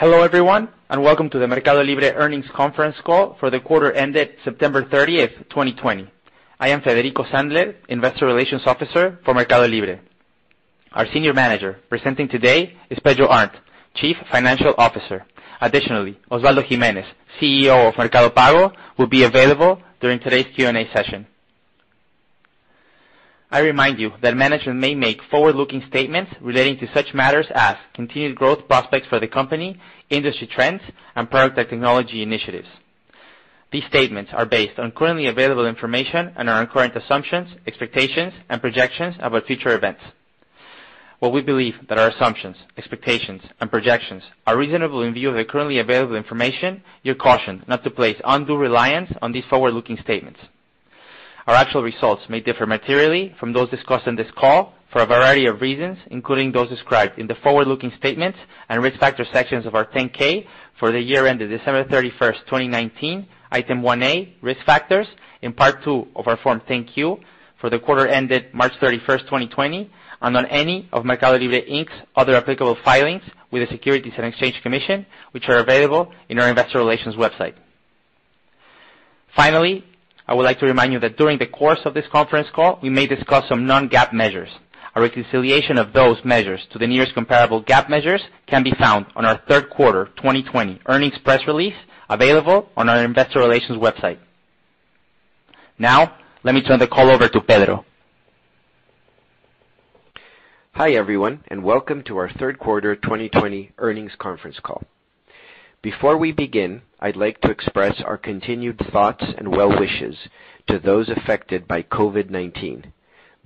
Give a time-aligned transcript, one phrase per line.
[0.00, 4.82] Hello, everyone, and welcome to the MercadoLibre earnings conference call for the quarter ended September
[4.82, 6.10] 30th, 2020.
[6.58, 9.98] I am Federico Sandler, Investor Relations Officer for MercadoLibre.
[10.94, 13.52] Our Senior Manager presenting today is Pedro Arnt,
[13.94, 15.26] Chief Financial Officer.
[15.60, 17.04] Additionally, Osvaldo Gimenez,
[17.38, 21.26] CEO of Mercado Pago, will be available during today's Q&A session.
[23.52, 28.36] I remind you that management may make forward-looking statements relating to such matters as continued
[28.36, 30.82] growth prospects for the company, industry trends,
[31.16, 32.68] and product and technology initiatives.
[33.72, 39.16] These statements are based on currently available information and on current assumptions, expectations, and projections
[39.18, 40.00] about future events.
[41.18, 45.44] While we believe that our assumptions, expectations, and projections are reasonable in view of the
[45.44, 50.38] currently available information, you're cautioned not to place undue reliance on these forward-looking statements.
[51.50, 55.46] Our actual results may differ materially from those discussed on this call for a variety
[55.46, 59.84] of reasons, including those described in the forward-looking statements and risk factor sections of our
[59.84, 60.46] 10-K
[60.78, 65.08] for the year ended December 31st, 2019, Item 1A, Risk Factors,
[65.42, 67.18] in Part II of our Form 10-Q
[67.60, 69.90] for the quarter ended March 31st, 2020,
[70.22, 75.04] and on any of MercadoLibre, Inc.'s other applicable filings with the Securities and Exchange Commission,
[75.32, 77.54] which are available in our investor relations website.
[79.34, 79.84] Finally,
[80.30, 82.88] I would like to remind you that during the course of this conference call, we
[82.88, 84.48] may discuss some non-GAAP measures.
[84.94, 89.26] A reconciliation of those measures to the nearest comparable GAAP measures can be found on
[89.26, 91.74] our third quarter 2020 earnings press release,
[92.08, 94.18] available on our investor relations website.
[95.80, 97.84] Now, let me turn the call over to Pedro.
[100.74, 104.84] Hi, everyone, and welcome to our third quarter 2020 earnings conference call.
[105.82, 110.14] Before we begin, I'd like to express our continued thoughts and well wishes
[110.66, 112.92] to those affected by COVID-19,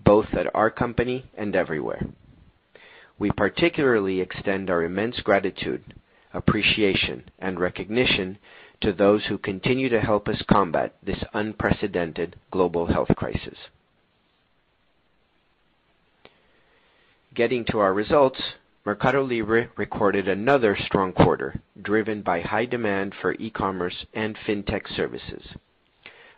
[0.04, 2.08] both at our company and everywhere.
[3.20, 5.94] We particularly extend our immense gratitude,
[6.32, 8.38] appreciation, and recognition
[8.80, 13.56] to those who continue to help us combat this unprecedented global health crisis.
[17.32, 18.40] Getting to our results,
[18.86, 25.54] MercadoLibre recorded another strong quarter, driven by high demand for e-commerce and fintech services.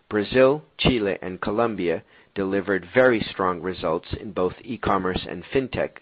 [0.09, 2.05] Brazil, Chile, and Colombia
[2.37, 5.99] delivered very strong results in both e-commerce and fintech,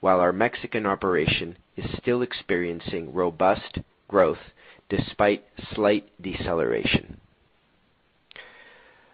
[0.00, 3.78] while our Mexican operation is still experiencing robust
[4.08, 4.50] growth
[4.88, 5.44] despite
[5.74, 7.20] slight deceleration.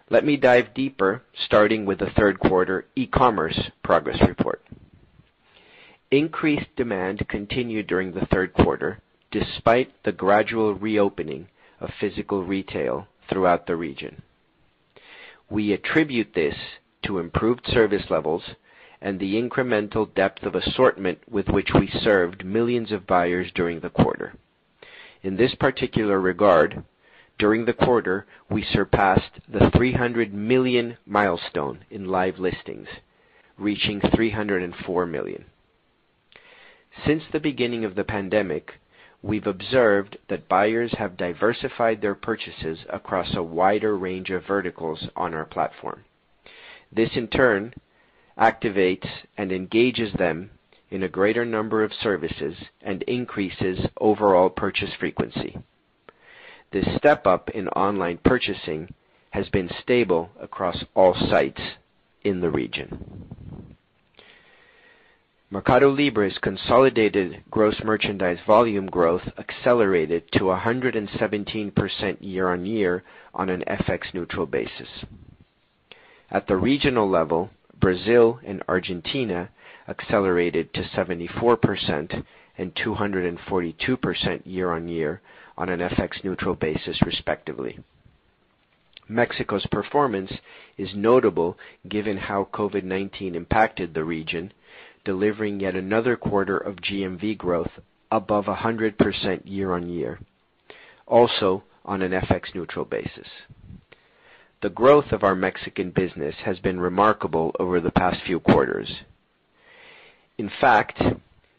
[0.09, 4.61] Let me dive deeper, starting with the third quarter e-commerce progress report.
[6.11, 8.99] Increased demand continued during the third quarter,
[9.31, 11.47] despite the gradual reopening
[11.79, 14.21] of physical retail throughout the region.
[15.49, 16.57] We attribute this
[17.03, 18.43] to improved service levels
[19.01, 23.89] and the incremental depth of assortment with which we served millions of buyers during the
[23.89, 24.33] quarter.
[25.23, 26.83] In this particular regard,
[27.39, 32.89] during the quarter, we surpassed the 300 million milestone in live listings,
[33.57, 35.45] reaching 304 million.
[37.05, 38.73] Since the beginning of the pandemic,
[39.21, 45.33] we've observed that buyers have diversified their purchases across a wider range of verticals on
[45.33, 46.03] our platform.
[46.91, 47.73] This, in turn,
[48.37, 49.07] activates
[49.37, 50.51] and engages them
[50.89, 55.57] in a greater number of services and increases overall purchase frequency.
[56.71, 58.93] This step-up in online purchasing
[59.31, 61.61] has been stable across all sites
[62.23, 63.70] in the region.
[65.51, 73.03] MercadoLibre's consolidated gross merchandise volume growth accelerated to 117% year-on-year
[73.33, 74.87] on an FX neutral basis.
[76.29, 79.49] At the regional level, Brazil and Argentina
[79.89, 82.23] accelerated to 74%
[82.57, 85.21] and 242% year-on-year
[85.57, 87.77] on an FX neutral basis, respectively.
[89.09, 90.31] Mexico's performance
[90.77, 91.57] is notable
[91.89, 94.53] given how COVID-19 impacted the region,
[95.03, 97.71] delivering yet another quarter of GMV growth
[98.11, 100.19] above 100% year-on-year,
[101.07, 103.27] also on an FX neutral basis.
[104.61, 108.91] The growth of our Mexican business has been remarkable over the past few quarters.
[110.37, 111.01] In fact,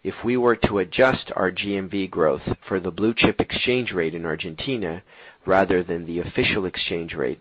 [0.05, 4.25] if we were to adjust our GMV growth for the blue chip exchange rate in
[4.25, 5.03] Argentina
[5.47, 7.41] rather than the official exchange rate,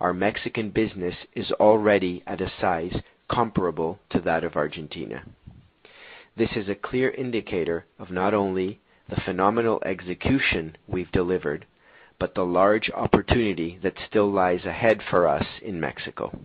[0.00, 2.94] our Mexican business is already at a size
[3.28, 5.24] comparable to that of Argentina.
[6.36, 11.66] This is a clear indicator of not only the phenomenal execution we've delivered,
[12.18, 16.38] but the large opportunity that still lies ahead for us in Mexico.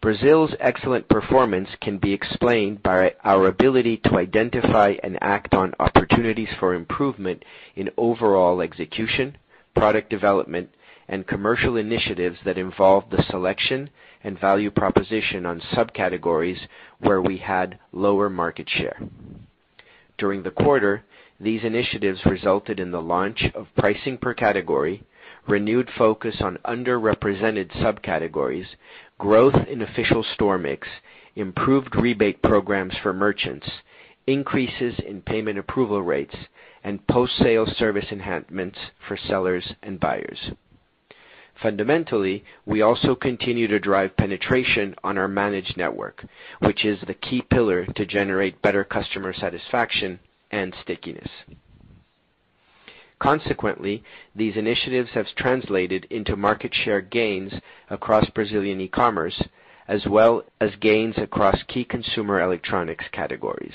[0.00, 6.48] Brazil's excellent performance can be explained by our ability to identify and act on opportunities
[6.58, 7.44] for improvement
[7.76, 9.36] in overall execution,
[9.74, 10.70] product development,
[11.10, 13.90] and commercial initiatives that involve the selection
[14.22, 16.58] and value proposition on subcategories
[17.00, 18.96] where we had lower market share.
[20.16, 21.02] During the quarter,
[21.40, 25.02] these initiatives resulted in the launch of pricing per category,
[25.48, 28.66] renewed focus on underrepresented subcategories,
[29.18, 30.86] growth in official store mix,
[31.34, 33.66] improved rebate programs for merchants,
[34.28, 36.36] increases in payment approval rates,
[36.84, 38.78] and post-sale service enhancements
[39.08, 40.52] for sellers and buyers.
[41.62, 46.24] Fundamentally, we also continue to drive penetration on our managed network,
[46.60, 50.18] which is the key pillar to generate better customer satisfaction
[50.50, 51.28] and stickiness.
[53.18, 54.02] Consequently,
[54.34, 57.52] these initiatives have translated into market share gains
[57.90, 59.42] across Brazilian e-commerce,
[59.86, 63.74] as well as gains across key consumer electronics categories.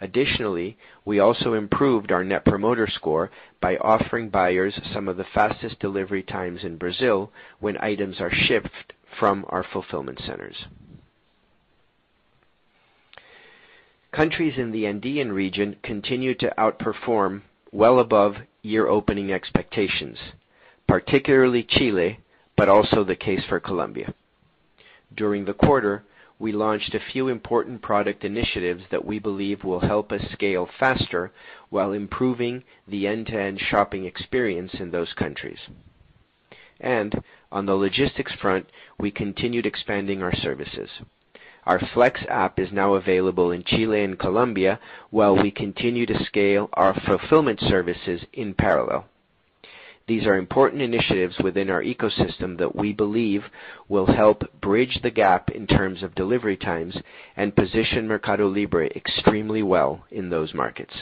[0.00, 3.30] Additionally, we also improved our Net Promoter Score
[3.60, 8.94] by offering buyers some of the fastest delivery times in Brazil when items are shipped
[9.18, 10.64] from our fulfillment centers.
[14.12, 20.18] Countries in the Andean region continue to outperform well above year-opening expectations,
[20.88, 22.18] particularly Chile,
[22.56, 24.12] but also the case for Colombia.
[25.14, 26.04] During the quarter,
[26.40, 31.30] we launched a few important product initiatives that we believe will help us scale faster
[31.68, 35.58] while improving the end-to-end shopping experience in those countries.
[36.80, 37.22] And
[37.52, 38.66] on the logistics front,
[38.98, 40.88] we continued expanding our services.
[41.64, 46.70] Our Flex app is now available in Chile and Colombia, while we continue to scale
[46.72, 49.09] our fulfillment services in parallel.
[50.06, 53.44] These are important initiatives within our ecosystem that we believe
[53.88, 56.96] will help bridge the gap in terms of delivery times
[57.36, 60.94] and position MercadoLibre extremely well in those markets.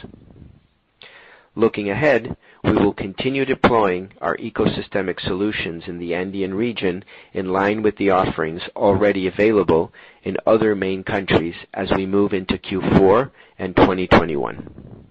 [1.58, 7.82] Looking ahead, we will continue deploying our ecosystemic solutions in the Andean region in line
[7.82, 9.92] with the offerings already available
[10.22, 15.04] in other main countries as we move into Q4 and 2021.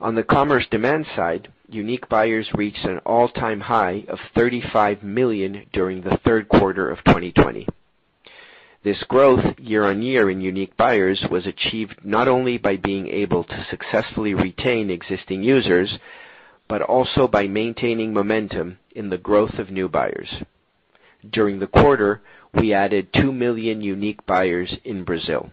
[0.00, 6.00] On the commerce demand side, unique buyers reached an all-time high of 35 million during
[6.00, 7.66] the third quarter of 2020.
[8.84, 14.34] This growth year-on-year in unique buyers was achieved not only by being able to successfully
[14.34, 15.98] retain existing users,
[16.68, 20.28] but also by maintaining momentum in the growth of new buyers.
[21.30, 22.20] During the quarter,
[22.52, 25.50] we added 2 million unique buyers in Brazil.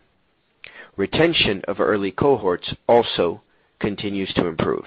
[0.98, 3.42] Retention of early cohorts also
[3.80, 4.86] continues to improve.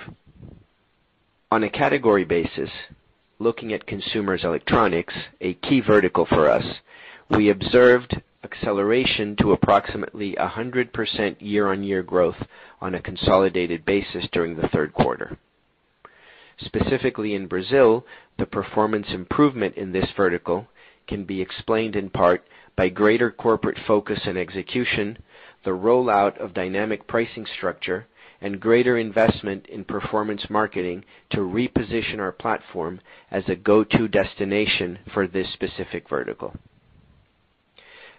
[1.54, 2.68] On a category basis,
[3.38, 6.64] looking at consumer electronics, a key vertical for us,
[7.30, 12.42] we observed acceleration to approximately 100% year-on-year growth
[12.80, 15.38] on a consolidated basis during the third quarter.
[16.58, 18.04] Specifically in Brazil,
[18.36, 20.66] the performance improvement in this vertical
[21.06, 25.18] can be explained in part by greater corporate focus and execution,
[25.64, 28.08] the rollout of dynamic pricing structure,
[28.40, 33.00] and greater investment in performance marketing to reposition our platform
[33.30, 36.54] as a go-to destination for this specific vertical.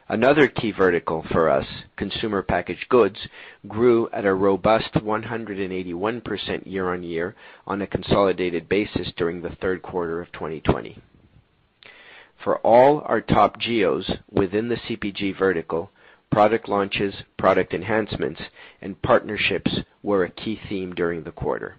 [0.07, 1.65] Another key vertical for us,
[1.97, 3.27] consumer packaged goods,
[3.67, 7.35] grew at a robust 181% year-on-year
[7.65, 10.99] on a consolidated basis during the third quarter of 2020.
[12.43, 15.89] For all our top geos within the CPG vertical,
[16.35, 18.41] product launches, product enhancements,
[18.81, 19.73] and partnerships
[20.03, 21.77] were a key theme during the quarter.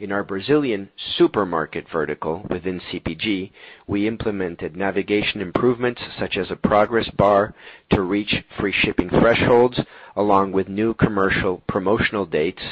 [0.00, 3.50] In our Brazilian supermarket vertical within CPG,
[3.86, 7.52] we implemented navigation improvements such as a progress bar
[7.90, 9.78] to reach free shipping thresholds,
[10.16, 12.62] along with new commercial promotional dates,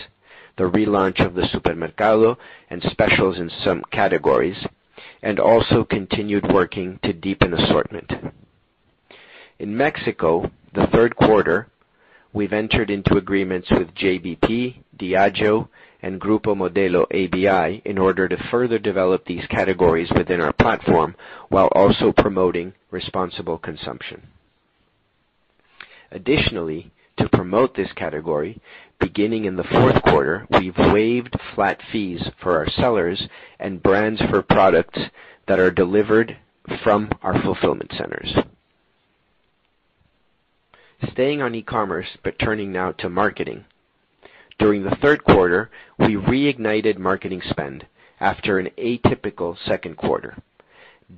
[0.57, 2.39] the relaunch of the Supermercado,
[2.71, 4.67] and specials in some categories,
[5.23, 8.11] and also continued working to deepen assortment.
[9.63, 11.69] In Mexico, the third quarter,
[12.33, 15.69] we've entered into agreements with JBP, Diageo,
[16.03, 21.15] and Grupo Modelo ABI in order to further develop these categories within our platform
[21.49, 24.27] while also promoting responsible consumption.
[26.11, 28.61] Additionally, to promote this category,
[28.99, 33.29] beginning in the fourth quarter, we've waived flat fees for our sellers
[33.61, 34.99] and brands for products
[35.47, 36.37] that are delivered
[36.83, 38.35] from our fulfillment centers.
[41.11, 43.65] Staying on e-commerce, but turning now to marketing.
[44.59, 47.87] During the third quarter, we reignited marketing spend
[48.21, 50.37] after an atypical second quarter.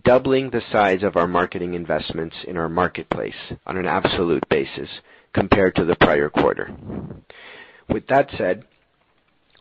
[0.03, 3.35] doubling the size of our marketing investments in our marketplace
[3.67, 4.88] on an absolute basis
[5.33, 6.75] compared to the prior quarter.
[7.88, 8.64] With that said,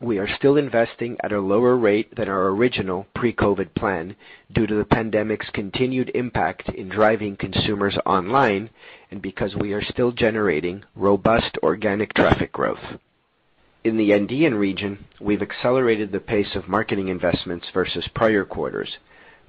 [0.01, 4.15] we are still investing at a lower rate than our original pre-COVID plan
[4.51, 8.69] due to the pandemic's continued impact in driving consumers online
[9.13, 12.97] and because we are still generating robust organic traffic growth.
[13.83, 18.97] In the Andean region, we've accelerated the pace of marketing investments versus prior quarters,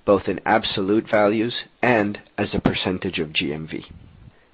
[0.05, 3.87] both in absolute values and as a percentage of GMV.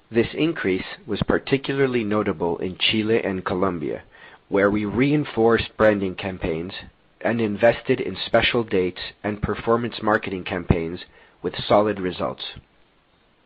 [0.09, 4.03] This increase was particularly notable in Chile and Colombia,
[4.47, 6.71] where we reinforced branding campaigns
[7.19, 11.01] and invested in special dates and performance marketing campaigns
[11.41, 12.43] with solid results.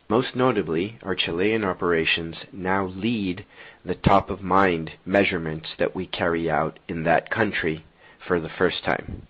[0.08, 3.44] Most notably, our Chilean operations now lead
[3.84, 7.84] the top-of-mind measurements that we carry out in that country
[8.26, 9.26] for the first time.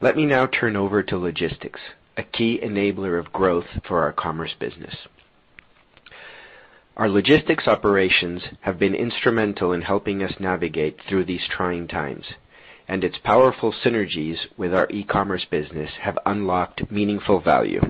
[0.00, 1.80] Let me now turn over to logistics,
[2.16, 4.94] a key enabler of growth for our commerce business.
[6.96, 12.26] Our logistics operations have been instrumental in helping us navigate through these trying times,
[12.88, 17.80] and its powerful synergies with our e-commerce business have unlocked meaningful value.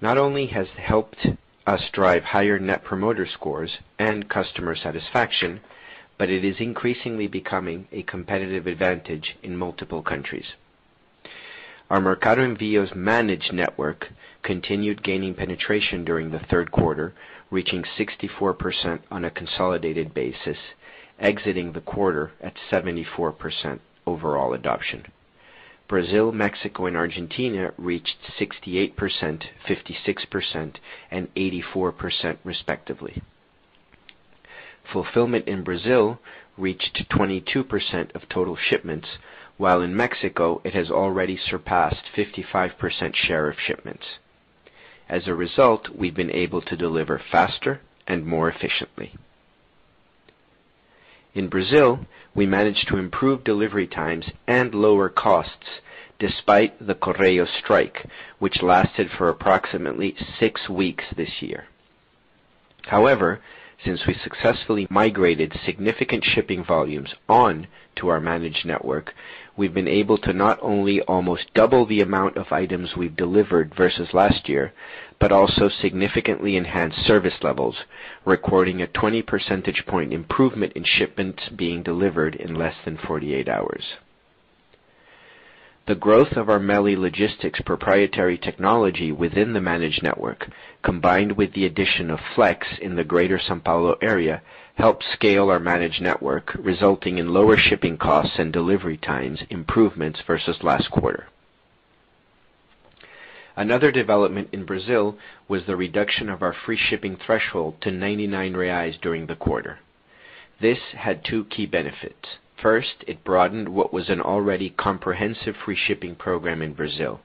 [0.00, 1.26] Not only has it helped
[1.66, 5.60] us drive higher Net Promoter Scores and customer satisfaction,
[6.18, 10.46] but it is increasingly becoming a competitive advantage in multiple countries.
[11.90, 14.08] Our Mercado Envios managed network
[14.42, 17.14] continued gaining penetration during the third quarter,
[17.50, 20.58] reaching 64% on a consolidated basis,
[21.18, 25.06] exiting the quarter at 74% overall adoption.
[25.88, 28.94] Brazil, Mexico, and Argentina reached 68%,
[29.68, 30.74] 56%,
[31.10, 33.22] and 84% respectively.
[34.92, 36.18] Fulfillment in Brazil
[36.56, 39.08] reached 22% of total shipments,
[39.56, 44.04] while in Mexico it has already surpassed 55% share of shipments.
[45.08, 49.14] As a result, we've been able to deliver faster and more efficiently.
[51.36, 52.00] In Brazil,
[52.34, 55.66] we managed to improve delivery times and lower costs
[56.18, 58.06] despite the Correios strike,
[58.38, 61.66] which lasted for approximately six weeks this year.
[62.86, 63.42] However,
[63.84, 67.66] since we successfully migrated significant shipping volumes on
[67.96, 69.12] to our managed network,
[69.56, 74.08] we've been able to not only almost double the amount of items we've delivered versus
[74.12, 74.72] last year,
[75.18, 77.76] but also significantly enhance service levels,
[78.24, 83.84] recording a 20 percentage point improvement in shipments being delivered in less than 48 hours.
[85.86, 90.48] The growth of our MELI Logistics proprietary technology within the managed network,
[90.82, 94.42] combined with the addition of Flex in the greater São Paulo area,
[94.74, 100.64] helped scale our managed network, resulting in lower shipping costs and delivery times improvements versus
[100.64, 101.28] last quarter.
[103.54, 105.16] Another development in Brazil
[105.46, 109.78] was the reduction of our free shipping threshold to 99 reais during the quarter.
[110.60, 112.38] This had two key benefits.
[112.56, 117.20] First, it broadened what was an already comprehensive free shipping program in Brazil.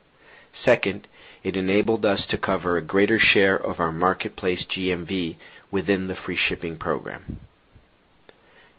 [0.66, 1.08] Second,
[1.44, 5.38] it enabled us to cover a greater share of our marketplace GMV
[5.72, 7.40] within the free shipping program.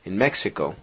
[0.04, 0.76] In Mexico,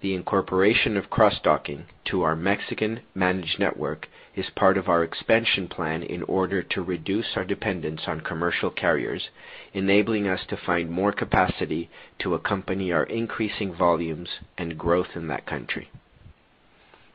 [0.00, 6.02] the incorporation of cross-docking to our Mexican managed network is part of our expansion plan
[6.02, 9.28] in order to reduce our dependence on commercial carriers,
[9.72, 11.88] enabling us to find more capacity
[12.18, 15.88] to accompany our increasing volumes and growth in that country.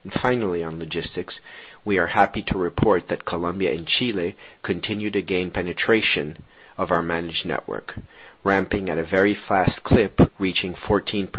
[0.04, 1.36] And finally, on logistics,
[1.84, 6.44] we are happy to report that Colombia and Chile continue to gain penetration
[6.78, 7.96] of our managed network,
[8.44, 11.30] ramping at a very fast clip, reaching 14%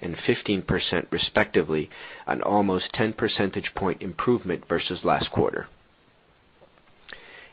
[0.00, 1.90] and 15% respectively,
[2.26, 5.68] an almost 10 percentage point improvement versus last quarter.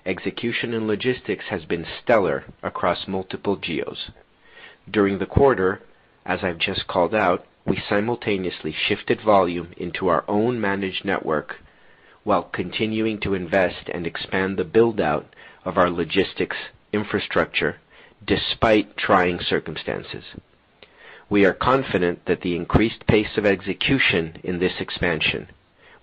[0.06, 4.12] Execution in logistics has been stellar across multiple geos.
[4.90, 5.82] During the quarter,
[6.25, 11.56] as I've just called out, we simultaneously shifted volume into our own managed network
[12.24, 15.34] while continuing to invest and expand the build-out
[15.64, 16.58] of our logistics
[16.94, 17.78] infrastructure
[18.26, 20.24] despite trying circumstances.
[21.30, 25.50] We are confident that the increased pace of execution in this expansion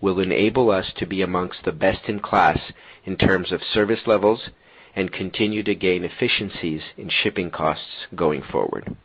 [0.00, 2.58] will enable us to be amongst the best in class
[3.04, 4.48] in terms of service levels
[4.94, 8.96] and continue to gain efficiencies in shipping costs going forward.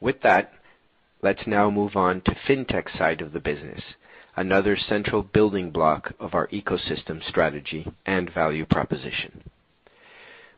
[0.00, 0.52] With that,
[1.22, 3.80] let's now move on to fintech side of the business,
[4.36, 9.44] another central building block of our ecosystem strategy and value proposition.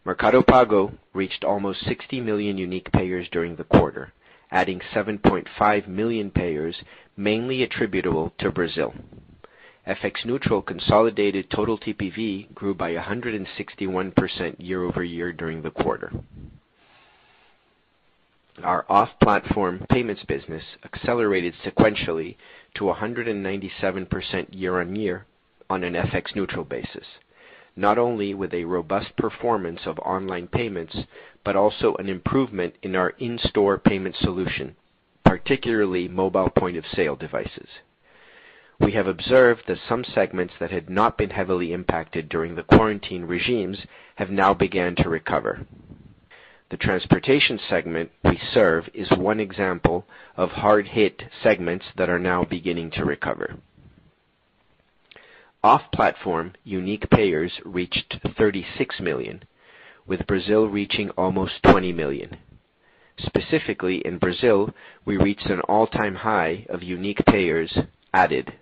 [0.06, 4.12] Mercado Pago reached almost 60 million unique payers during the quarter,
[4.52, 6.76] adding 7.5 million payers,
[7.16, 8.94] mainly attributable to Brazil.
[9.84, 16.12] FX neutral consolidated total TPV grew by 161% year-over-year during the quarter.
[18.62, 22.36] Our off-platform payments business accelerated sequentially
[22.76, 25.26] to 197% year-on-year
[25.68, 27.06] on an FX neutral basis,
[27.76, 30.96] not only with a robust performance of online payments,
[31.44, 34.74] but also an improvement in our in-store payment solution,
[35.24, 37.68] particularly mobile point-of-sale devices.
[38.80, 43.24] We have observed that some segments that had not been heavily impacted during the quarantine
[43.24, 43.78] regimes
[44.16, 45.66] have now began to recover.
[46.70, 50.06] The transportation segment we serve is one example
[50.36, 53.56] of hard-hit segments that are now beginning to recover.
[55.66, 59.42] Off-platform unique payers reached 36 million,
[60.06, 62.36] with Brazil reaching almost 20 million.
[63.18, 64.72] Specifically, in Brazil,
[65.04, 67.76] we reached an all-time high of unique payers
[68.14, 68.52] added,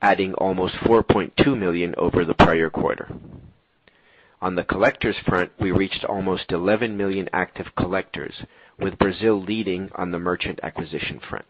[0.00, 3.10] adding almost 4.2 million over the prior quarter.
[4.40, 8.36] On the collectors front, we reached almost 11 million active collectors,
[8.78, 11.44] with Brazil leading on the merchant acquisition front.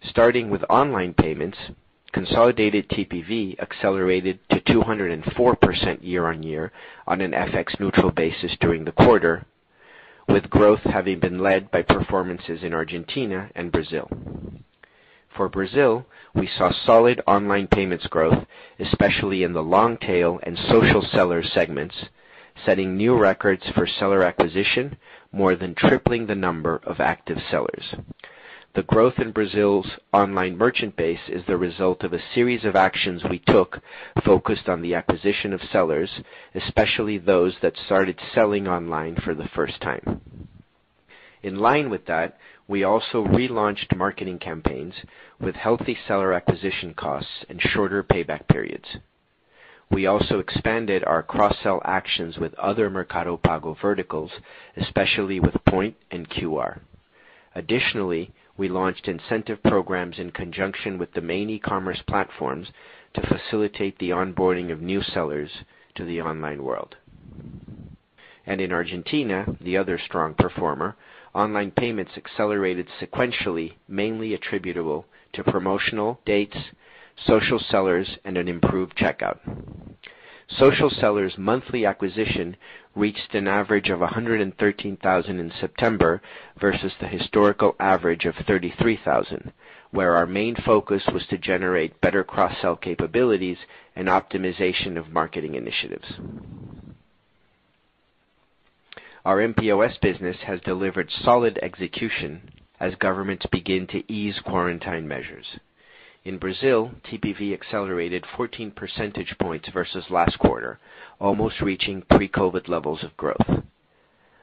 [0.00, 1.58] Starting with online payments,
[2.12, 6.72] consolidated TPV accelerated to 204% year-on-year
[7.06, 9.44] on an FX neutral basis during the quarter,
[10.26, 14.08] with growth having been led by performances in Argentina and Brazil.
[15.36, 18.46] For Brazil, we saw solid online payments growth,
[18.78, 21.94] especially in the long tail and social seller segments,
[22.66, 24.96] setting new records for seller acquisition,
[25.30, 27.94] more than tripling the number of active sellers.
[28.78, 33.24] The growth in Brazil's online merchant base is the result of a series of actions
[33.24, 33.80] we took
[34.24, 36.20] focused on the acquisition of sellers,
[36.54, 40.20] especially those that started selling online for the first time.
[41.42, 44.94] In line with that, we also relaunched marketing campaigns
[45.40, 48.98] with healthy seller acquisition costs and shorter payback periods.
[49.90, 54.30] We also expanded our cross-sell actions with other Mercado Pago verticals,
[54.76, 56.78] especially with Point and QR.
[57.56, 62.68] Additionally, we launched incentive programs in conjunction with the main e-commerce platforms
[63.14, 65.50] to facilitate the onboarding of new sellers
[65.94, 66.96] to the online world.
[68.44, 70.96] And in Argentina, the other strong performer,
[71.34, 76.56] online payments accelerated sequentially, mainly attributable to promotional dates,
[77.26, 79.38] social sellers, and an improved checkout.
[80.50, 82.56] Social sellers' monthly acquisition
[82.94, 86.22] reached an average of 113,000 in September
[86.58, 89.52] versus the historical average of 33,000,
[89.90, 93.58] where our main focus was to generate better cross-sell capabilities
[93.94, 96.14] and optimization of marketing initiatives.
[99.24, 105.58] Our mPOS business has delivered solid execution as governments begin to ease quarantine measures.
[106.28, 110.78] In Brazil, TPV accelerated 14 percentage points versus last quarter,
[111.18, 113.62] almost reaching pre-COVID levels of growth.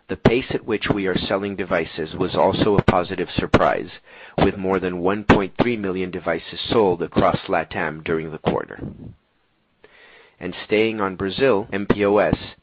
[0.09, 3.91] The pace at which we are selling devices was also a positive surprise,
[4.39, 8.79] with more than 1.3 million devices sold across LATAM during the quarter.
[10.39, 12.55] And staying on Brazil mPOS,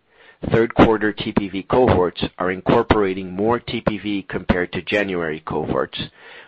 [0.50, 5.98] third quarter TPV cohorts are incorporating more TPV compared to January cohorts,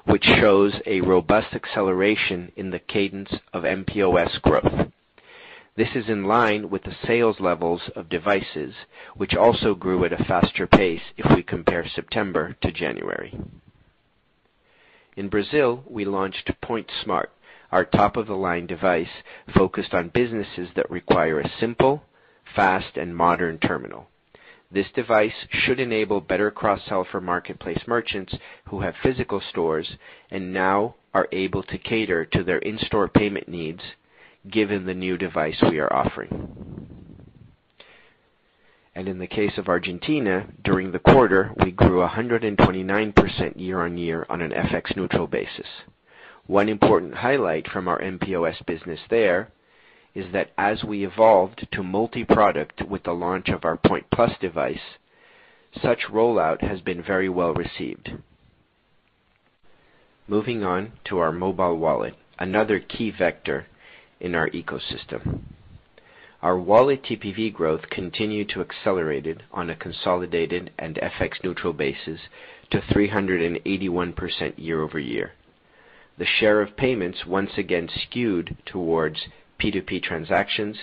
[0.05, 4.91] which shows a robust acceleration in the cadence of mPOS growth.
[5.77, 8.75] This is in line with the sales levels of devices,
[9.17, 13.37] which also grew at a faster pace if we compare September to January.
[15.17, 17.33] In Brazil, we launched Point Smart,
[17.73, 22.03] our top-of-the-line device focused on businesses that require a simple,
[22.55, 24.09] fast, and modern terminal.
[24.71, 28.35] This device should enable better cross-sell for marketplace merchants
[28.67, 29.97] who have physical stores
[30.31, 33.83] and now are able to cater to their in-store payment needs
[34.51, 36.89] given the new device we are offering.
[38.97, 44.51] And In the case of Argentina, during the quarter, we grew 129% year-on-year on an
[44.53, 45.67] FX neutral basis.
[46.47, 49.51] One important highlight from our mPOS business there
[50.15, 54.97] is that as we evolved to multi-product with the launch of our Point Plus device,
[55.83, 58.13] such rollout has been very well received.
[60.29, 63.67] Moving on to our mobile wallet, another key vector
[64.21, 65.41] in our ecosystem.
[66.41, 72.21] Our wallet TPV growth continued to accelerate on a consolidated and FX neutral basis
[72.71, 75.33] to 381% year-over-year.
[76.19, 79.27] The share of payments once again skewed towards
[79.61, 80.77] P2P transactions,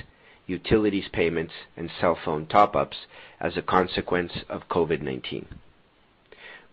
[0.47, 2.97] utilities payments, and cell phone top-ups
[3.39, 5.45] as a consequence of COVID-19.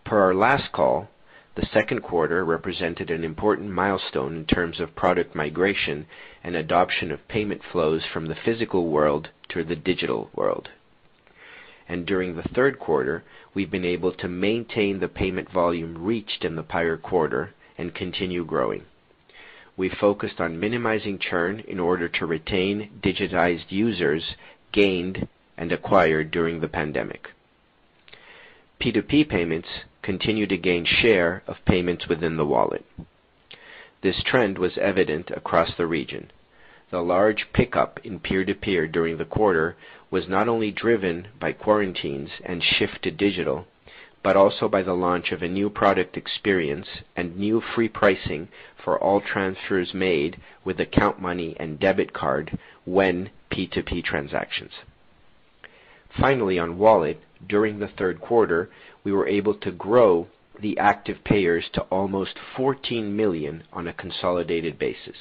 [0.05, 1.09] Per our last call,
[1.55, 6.05] the second quarter represented an important milestone in terms of product migration
[6.43, 10.69] and adoption of payment flows from the physical world to the digital world.
[11.87, 16.55] And during the third quarter, we've been able to maintain the payment volume reached in
[16.55, 18.85] the prior quarter and continue growing.
[19.79, 24.35] We focused on minimizing churn in order to retain digitized users
[24.73, 27.29] gained and acquired during the pandemic.
[28.81, 29.69] P2P payments
[30.01, 32.83] continue to gain share of payments within the wallet.
[34.01, 36.29] This trend was evident across the region.
[36.91, 39.77] The large pickup in peer-to-peer during the quarter
[40.11, 43.65] was not only driven by quarantines and shift to digital,
[44.21, 48.47] but also by the launch of a new product experience and new free pricing
[48.83, 54.71] for all transfers made with account money and debit card when P2P transactions.
[56.19, 58.69] Finally, on wallet, during the third quarter,
[59.03, 60.27] we were able to grow
[60.59, 65.15] the active payers to almost 14 million on a consolidated basis.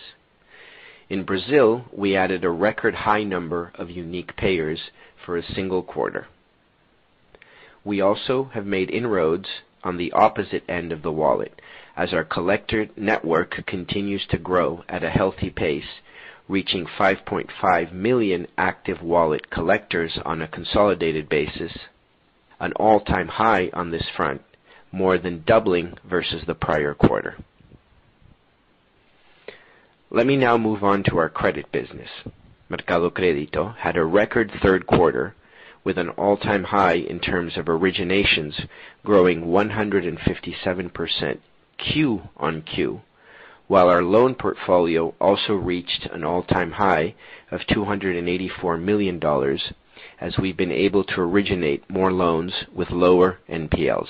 [1.09, 4.91] In Brazil, we added a record high number of unique payers
[5.25, 6.27] for a single quarter.
[7.89, 9.49] We also have made inroads
[9.83, 11.59] on the opposite end of the wallet
[11.97, 15.89] as our collector network continues to grow at a healthy pace,
[16.49, 21.73] reaching 5.5 million active wallet collectors on a consolidated basis,
[22.61, 24.43] an all-time high on this front,
[24.93, 27.39] more than doubling versus the prior quarter.
[30.11, 32.11] Let me now move on to our credit business.
[32.69, 35.35] Mercado Crédito had a record third quarter
[35.85, 38.67] with an all-time high in terms of originations
[39.05, 41.39] growing 157%
[41.79, 43.01] Q-on-Q,
[43.69, 47.15] while our loan portfolio also reached an all-time high
[47.51, 49.59] of $284 million
[50.21, 54.09] as we've been able to originate more loans with lower NPLs.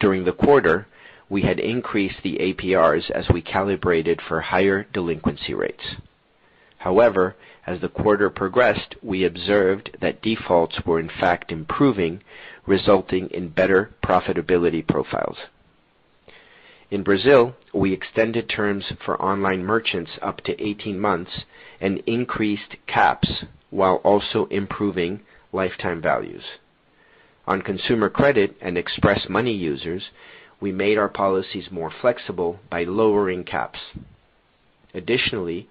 [0.00, 0.86] During the quarter,
[1.28, 5.84] we had increased the APRs as we calibrated for higher delinquency rates.
[6.78, 12.22] However, as the quarter progressed, we observed that defaults were in fact improving,
[12.66, 15.36] resulting in better profitability profiles.
[16.90, 21.44] In Brazil, we extended terms for online merchants up to 18 months
[21.80, 25.20] and increased caps while also improving
[25.52, 26.44] lifetime values.
[27.46, 30.10] On consumer credit and Express Money users,
[30.60, 33.80] we made our policies more flexible by lowering caps.
[34.94, 35.68] Additionally,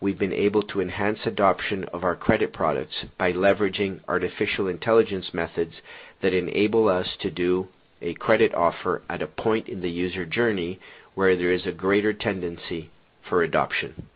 [0.00, 5.74] we've been able to enhance adoption of our credit products by leveraging artificial intelligence methods
[6.22, 7.68] that enable us to do
[8.02, 10.80] a credit offer at a point in the user journey
[11.14, 12.90] where there is a greater tendency
[13.28, 14.06] for adoption.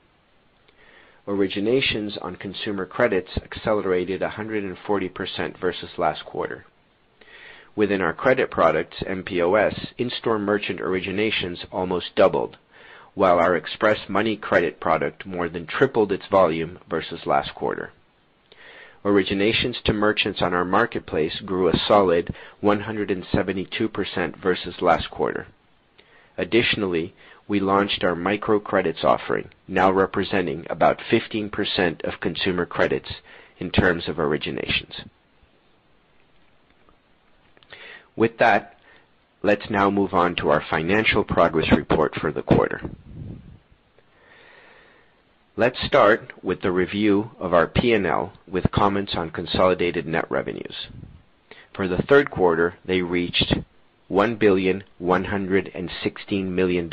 [1.27, 6.65] Originations on consumer credits accelerated 140% versus last quarter.
[7.77, 12.57] Within our credit products, mPOS, in-store merchant originations almost doubled,
[13.15, 17.93] while our Express Money credit product more than tripled its volume versus last quarter.
[19.05, 25.47] Originations to merchants on our marketplace grew a solid 172% versus last quarter.
[26.39, 27.15] Additionally,
[27.47, 33.11] we launched our microcredits offering, now representing about 15% of consumer credits
[33.59, 35.07] in terms of originations.
[38.17, 38.79] With that,
[39.43, 42.81] let's now move on to our financial progress report for the quarter.
[45.57, 50.89] Let's start with the review of our P&L with comments on consolidated net revenues.
[51.73, 53.55] For the third quarter, they reached
[54.11, 56.91] $1.116 billion,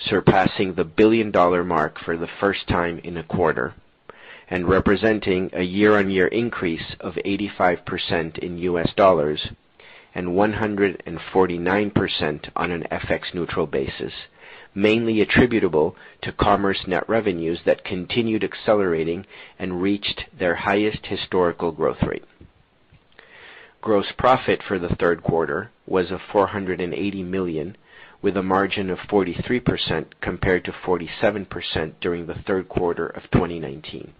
[0.00, 3.74] surpassing the billion-dollar mark for the first time in a quarter
[4.48, 9.46] and representing a year-on-year increase of 85% in US dollars
[10.12, 14.12] and 149% on an FX neutral basis,
[14.74, 19.26] mainly attributable to commerce net revenues that continued accelerating
[19.58, 22.24] and reached their highest historical growth rate.
[23.80, 27.76] Gross profit for the third quarter was of 480 million,
[28.22, 34.12] with a margin of 43% compared to 47% during the third quarter of 2019.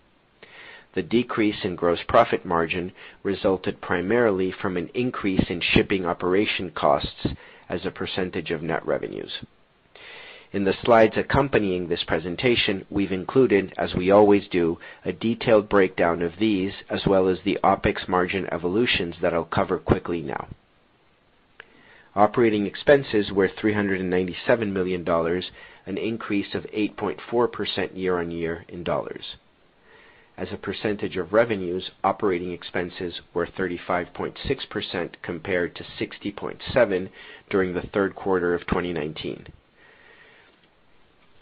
[0.94, 7.26] The decrease in gross profit margin resulted primarily from an increase in shipping operation costs
[7.68, 9.30] as a percentage of net revenues.
[10.52, 16.22] In the slides accompanying this presentation, we've included, as we always do, a detailed breakdown
[16.22, 20.48] of these, as well as the OpEx margin evolutions that I'll cover quickly now.
[22.16, 25.08] Operating expenses were $397 million,
[25.86, 29.36] an increase of 8.4% year-on-year in dollars.
[30.36, 37.08] As a percentage of revenues, operating expenses were 35.6% compared to 60.7
[37.48, 39.46] during the third quarter of 2019.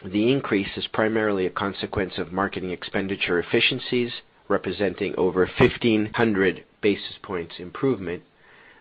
[0.04, 4.12] The increase is primarily a consequence of marketing expenditure efficiencies,
[4.46, 8.22] representing over 1,500 basis points improvement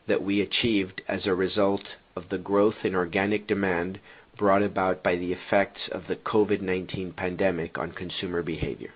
[0.06, 1.84] that we achieved as a result
[2.16, 4.00] of the growth in organic demand
[4.38, 8.94] brought about by the effects of the COVID-19 pandemic on consumer behavior.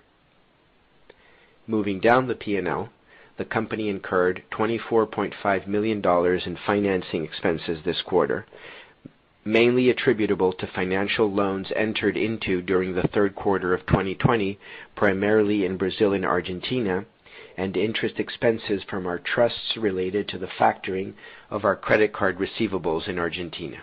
[1.66, 2.90] Moving down the P&L,
[3.36, 8.46] the company incurred $24.5 million in financing expenses this quarter,
[9.44, 14.58] mainly attributable to financial loans entered into during the third quarter of 2020,
[14.94, 17.04] primarily in Brazil and Argentina,
[17.56, 21.12] and interest expenses from our trusts related to the factoring
[21.50, 23.82] of our credit card receivables in Argentina.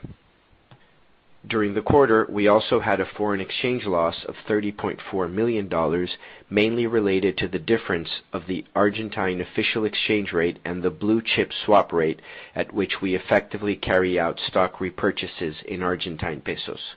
[1.47, 6.07] During the quarter, we also had a foreign exchange loss of $30.4 million,
[6.49, 11.53] mainly related to the difference of the Argentine official exchange rate and the blue chip
[11.53, 12.21] swap rate
[12.53, 16.95] at which we effectively carry out stock repurchases in Argentine pesos.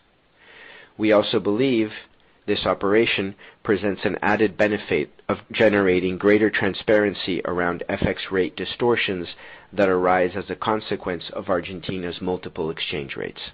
[0.99, 1.93] We also believe
[2.45, 9.29] this operation presents an added benefit of generating greater transparency around FX rate distortions
[9.73, 13.53] that arise as a consequence of Argentina's multiple exchange rates.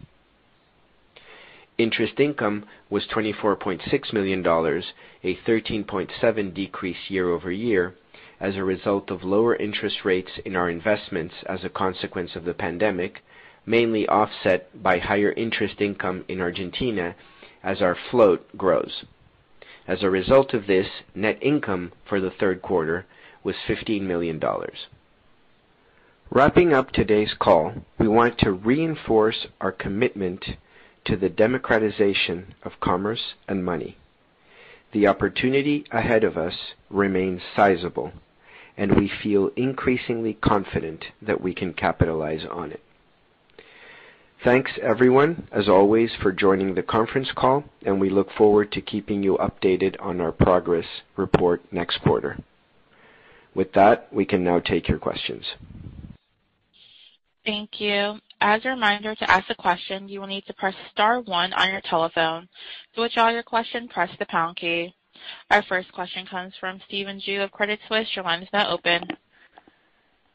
[1.79, 7.95] Interest income was $24.6 million, a 13.7 decrease year-over-year
[8.41, 12.53] as a result of lower interest rates in our investments as a consequence of the
[12.53, 13.23] pandemic,
[13.65, 17.15] mainly offset by higher interest income in Argentina
[17.63, 19.05] as our float grows.
[19.87, 23.07] As a result of this, net income for the third quarter
[23.45, 24.43] was $15 million.
[26.31, 30.45] Wrapping up today's call, we want to reinforce our commitment
[31.09, 33.97] to the democratization of commerce and money.
[34.93, 36.55] The opportunity ahead of us
[36.91, 38.13] remains sizable,
[38.77, 42.83] and we feel increasingly confident that we can capitalize on it.
[44.45, 49.23] Thanks everyone, as always, for joining the conference call, and we look forward to keeping
[49.23, 52.39] you updated on our progress report next quarter.
[53.55, 55.45] With that, we can now take your questions.
[57.45, 58.21] Thank you.
[58.41, 61.71] As a reminder, to ask a question, you will need to press star one on
[61.71, 62.49] your telephone.
[62.95, 64.95] To withdraw your question, press the pound key.
[65.51, 68.09] Our first question comes from Stephen Ju of Credit Suisse.
[68.15, 69.09] Your line is now open.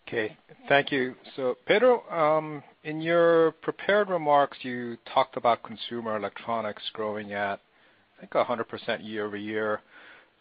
[0.07, 0.35] Okay.
[0.67, 1.15] Thank you.
[1.35, 7.61] So Pedro, um, in your prepared remarks, you talked about consumer electronics growing at,
[8.17, 9.81] I think, 100% year-over-year.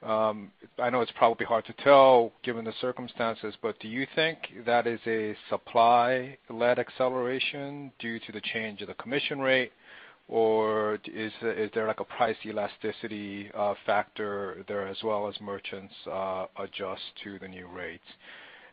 [0.03, 4.39] Um, I know it's probably hard to tell given the circumstances, but do you think
[4.67, 9.73] that is a supply-led acceleration due to the change of the commission rate,
[10.29, 16.47] or is there like a price elasticity uh, factor there as well as merchants uh,
[16.59, 18.05] adjust to the new rates?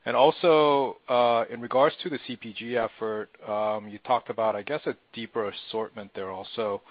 [0.06, 4.82] And also, uh, in regards to the CPG effort, um, you talked about, I guess,
[4.86, 6.82] a deeper assortment there also.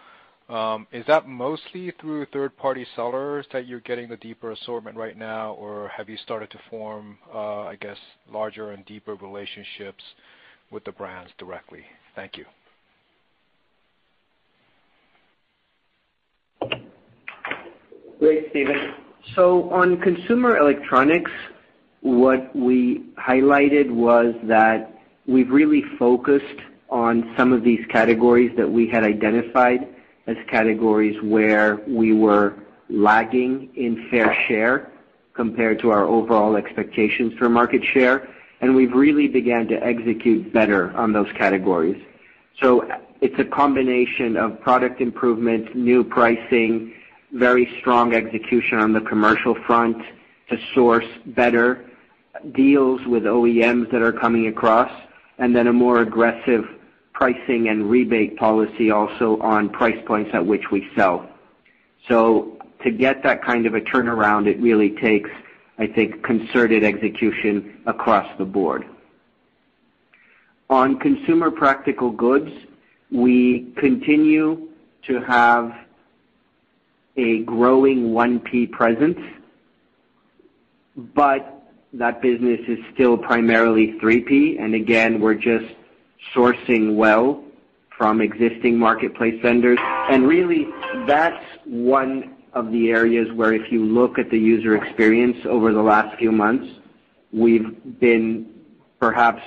[0.49, 5.53] Um, is that mostly through third-party sellers that you're getting the deeper assortment right now,
[5.55, 7.99] or have you started to form, uh, I guess,
[8.33, 10.03] larger and deeper relationships
[10.71, 11.85] with the brands directly?
[12.17, 12.47] Thank you.
[18.19, 18.95] Great, Stephen.
[19.35, 21.31] So on consumer electronics,
[22.01, 26.45] what we highlighted was that we've really focused
[26.89, 29.95] on some of these categories that we had identified
[30.29, 32.55] as categories where we were
[32.91, 34.93] lagging in fair share
[35.35, 38.29] compared to our overall expectations for market share,
[38.61, 42.01] and we've really began to execute better on those categories.
[42.61, 42.89] So
[43.21, 46.93] it's a combination of product improvement, new pricing,
[47.33, 49.97] very strong execution on the commercial front
[50.51, 51.85] to source better
[52.53, 54.91] deals with OEMs that are coming across,
[55.39, 56.65] and then a more aggressive
[57.19, 61.29] pricing and rebate policy also on price points at which we sell.
[62.07, 65.29] So to get that kind of a turnaround, it really takes,
[65.79, 68.85] I think, concerted execution across the board.
[70.71, 72.53] On consumer practical goods,
[73.11, 74.69] we continue
[75.09, 75.75] to have
[77.17, 79.19] a growing 1P presence,
[80.97, 84.63] but that business is still primarily 3P.
[84.63, 85.75] And again, we're just
[86.35, 87.45] sourcing well
[87.97, 89.79] from existing marketplace vendors.
[90.11, 90.69] And really,
[91.07, 95.83] that's one of the areas where if you look at the user experience over the
[95.83, 96.67] last few months,
[97.33, 98.49] we've been
[99.01, 99.43] perhaps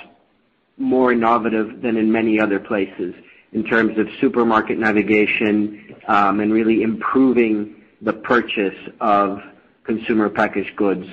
[0.77, 3.13] more innovative than in many other places
[3.53, 9.39] in terms of supermarket navigation, um, and really improving the purchase of
[9.83, 11.05] consumer packaged goods.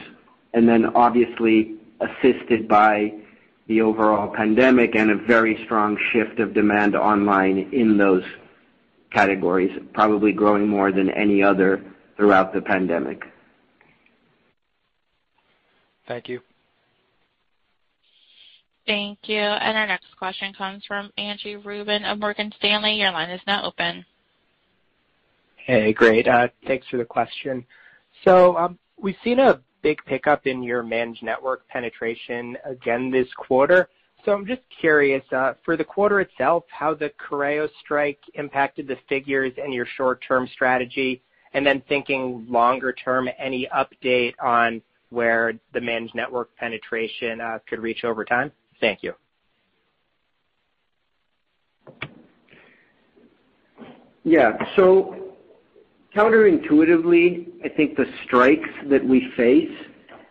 [0.54, 3.12] And then obviously assisted by
[3.68, 8.24] the overall pandemic and a very strong shift of demand online in those
[9.12, 11.84] categories, probably growing more than any other
[12.16, 13.22] throughout the pandemic.
[16.06, 16.40] Thank you.
[18.86, 19.36] Thank you.
[19.36, 22.94] And our next question comes from Andrew Ruben of Morgan Stanley.
[22.94, 24.04] Your line is now open.
[25.56, 26.26] Hey, great.
[26.66, 27.66] Thanks for the question.
[28.24, 33.88] So um we've seen a big pickup in your managed network penetration again this quarter.
[34.24, 38.96] So I'm just curious, uh, for the quarter itself, how the Correios strike impacted the
[39.08, 41.22] figures and your short-term strategy,
[41.54, 47.80] and then thinking longer term, any update on where the managed network penetration uh, could
[47.80, 48.52] reach over time?
[48.80, 49.14] Thank you.
[54.24, 54.52] Yeah.
[56.14, 59.70] Counterintuitively, I think the strikes that we face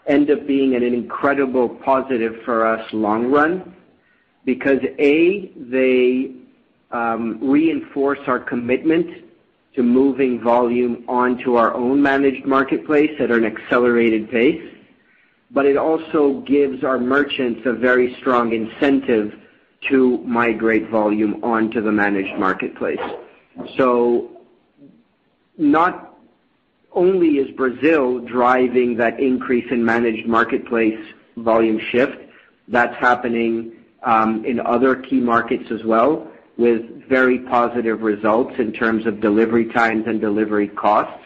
[0.07, 3.75] end up being an incredible positive for us long run
[4.43, 6.31] because, A, they
[6.91, 9.25] um, reinforce our commitment
[9.75, 14.73] to moving volume onto our own managed marketplace at an accelerated pace.
[15.51, 19.33] But it also gives our merchants a very strong incentive
[19.89, 22.99] to migrate volume onto the managed marketplace.
[25.57, 26.17] Not
[26.91, 30.99] only is Brazil driving that increase in managed marketplace
[31.35, 32.17] volume shift,
[32.67, 39.05] that's happening um, in other key markets as well, with very positive results in terms
[39.05, 41.23] of delivery times and delivery costs.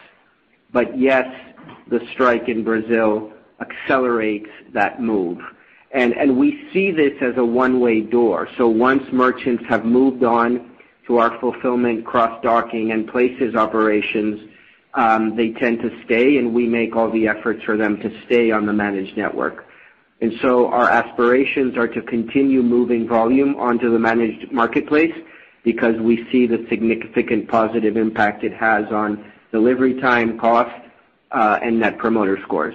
[0.72, 1.26] But yes,
[1.88, 5.38] the strike in Brazil accelerates that move.
[5.92, 8.48] And and we see this as a one-way door.
[8.56, 10.71] So once merchants have moved on
[11.06, 14.48] to our fulfillment cross-docking and places operations,
[15.36, 18.66] they tend to stay, and we make all the efforts for them to stay on
[18.66, 19.66] the managed network.
[20.20, 25.14] And so our aspirations are to continue moving volume onto the managed marketplace
[25.64, 30.70] because we see the significant positive impact it has on delivery time, cost,
[31.32, 32.74] uh, and net promoter scores.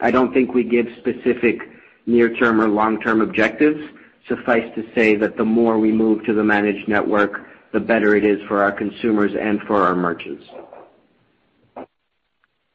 [0.00, 1.68] I don't think we give specific
[2.06, 3.80] near-term or long-term objectives.
[4.28, 8.24] Suffice to say that the more we move to the managed network, the better it
[8.24, 10.44] is for our consumers and for our merchants.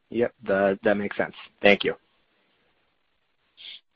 [0.09, 1.35] Yep, that makes sense.
[1.61, 1.95] Thank you.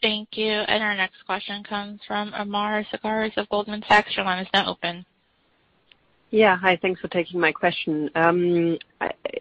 [0.01, 0.51] Thank you.
[0.51, 4.15] And our next question comes from Irma Sgarz of Goldman Sachs.
[4.15, 5.05] Your line is now open.
[6.29, 6.57] Yeah.
[6.57, 8.09] Hi, thanks for taking my question.
[8.15, 8.77] Um,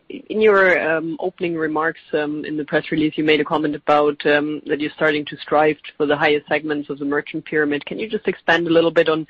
[0.08, 4.22] in your um, opening remarks um, in the press release, you made a comment about
[4.24, 7.84] that you're starting to strive for the highest segments of the merchant pyramid.
[7.86, 9.26] Can you just expand a little bit on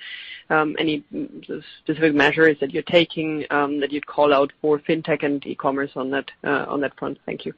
[0.51, 1.03] any
[1.83, 6.31] specific measures that you're taking that you'd call out for fintech and e-commerce on that
[6.45, 7.19] uh on that front?
[7.25, 7.55] Thank you.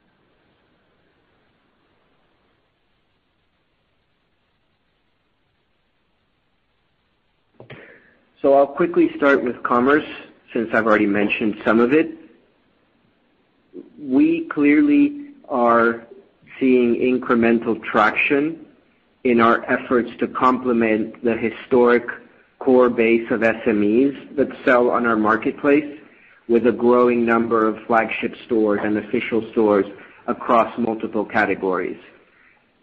[8.43, 10.05] I'll quickly start with commerce
[10.53, 12.09] since I've already mentioned some of it.
[13.99, 16.07] We clearly are
[16.59, 18.65] seeing incremental traction
[19.25, 22.05] in our efforts to complement the historic
[22.59, 25.99] core base of SMEs that sell on our marketplace
[26.47, 29.85] with a growing number of flagship stores and official stores
[30.27, 31.99] across multiple categories.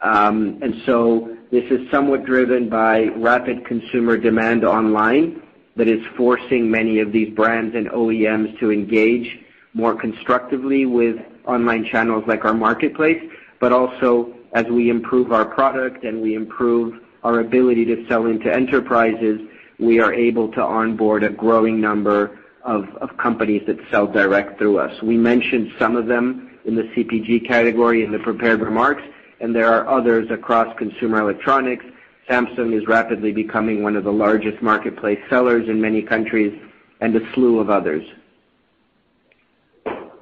[0.03, 5.43] Um and so this is somewhat driven by rapid consumer demand online
[5.77, 9.39] that is forcing many of these brands and OEMs to engage
[9.75, 13.23] more constructively with online channels like our marketplace.
[13.61, 18.53] But also, as we improve our product and we improve our ability to sell into
[18.53, 19.41] enterprises,
[19.79, 22.87] we are able to onboard a growing number of
[23.19, 25.01] companies that sell direct through us.
[25.03, 29.03] We mentioned some of them in the CPG category in the prepared remarks,
[29.41, 31.85] and there are others across consumer electronics.
[32.29, 36.53] Samsung is rapidly becoming one of the largest marketplace sellers in many countries,
[37.01, 38.05] and a slew of others.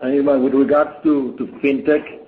[0.02, 2.20] With regards to fintech,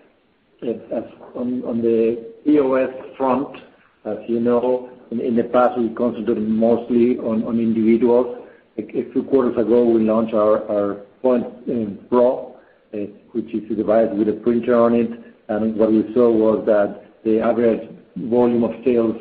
[1.35, 3.57] on the POS front,
[4.05, 8.47] as you know, in the past, we concentrated mostly on individuals.
[8.79, 12.57] A few quarters ago, we launched our Point uh, Pro,
[12.95, 12.99] uh,
[13.33, 15.11] which is a device with a printer on it.
[15.49, 19.17] And what we saw was that the average volume of sales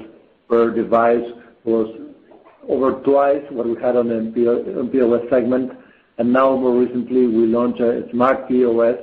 [0.47, 1.25] per device
[1.63, 1.87] was
[2.67, 5.71] over twice what we had on the POS segment.
[6.17, 8.97] And now more recently, we launched a smart POS.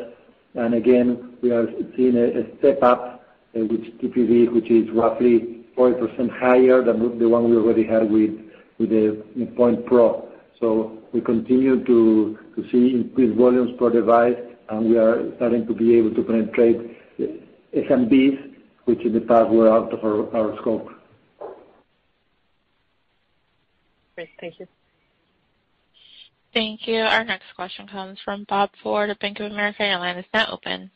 [0.54, 1.66] And again, we are
[1.96, 3.24] seeing a step up
[3.56, 8.30] uh, with TPV, which is roughly 40% higher than the one we already had with
[8.78, 9.22] the
[9.56, 10.28] Point Pro.
[10.60, 12.38] So we continue to
[12.70, 14.36] see increased volumes per device
[14.68, 16.98] and we are starting to be able to penetrate
[17.74, 20.88] SMBs, which in the past were out of our scope.
[24.22, 24.30] Great.
[24.40, 24.66] Thank you.
[26.54, 27.00] Thank you.
[27.00, 29.84] Our next question comes from Bob Ford of Bank of America.
[29.84, 30.90] Your line is now open.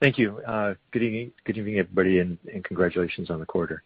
[0.00, 0.38] Thank you.
[0.46, 3.82] Uh, good evening, everybody, and congratulations on the quarter.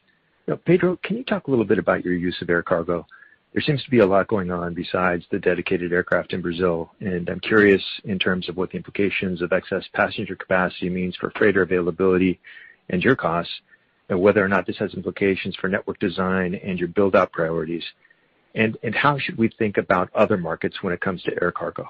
[0.66, 3.06] Pedro, can you talk a little bit about your use of air cargo?
[3.54, 7.28] There seems to be a lot going on besides the dedicated aircraft in Brazil, and
[7.28, 11.62] I'm curious in terms of what the implications of excess passenger capacity means for freighter
[11.62, 12.38] availability
[12.90, 13.52] and your costs,
[14.10, 17.84] and whether or not this has implications for network design and your build-out priorities.
[18.54, 21.86] And how should we think about other markets when it comes to air cargo?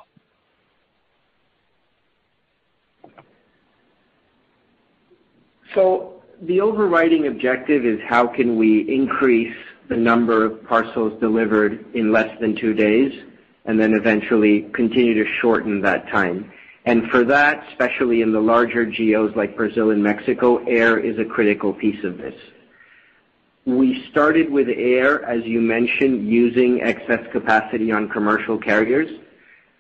[5.75, 9.57] So the overriding objective is how can we increase
[9.89, 13.13] the number of parcels delivered in less than two days,
[13.65, 16.53] and then eventually continue to shorten that time.
[16.85, 21.25] And for that, especially in the larger geos like Brazil and Mexico, air is a
[21.25, 22.35] critical piece of this.
[23.65, 29.09] We started with air, as you mentioned, using excess capacity on commercial carriers.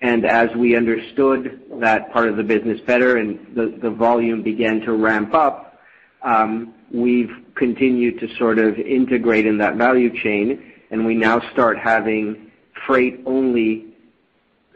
[0.01, 4.93] And as we understood that part of the business better and the volume began to
[4.93, 5.80] ramp up,
[6.22, 11.78] um, we've continued to sort of integrate in that value chain, and we now start
[11.78, 12.53] having
[12.87, 13.87] freight-only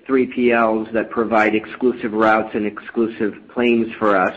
[0.08, 4.36] 3PLs that provide exclusive routes and exclusive planes for us,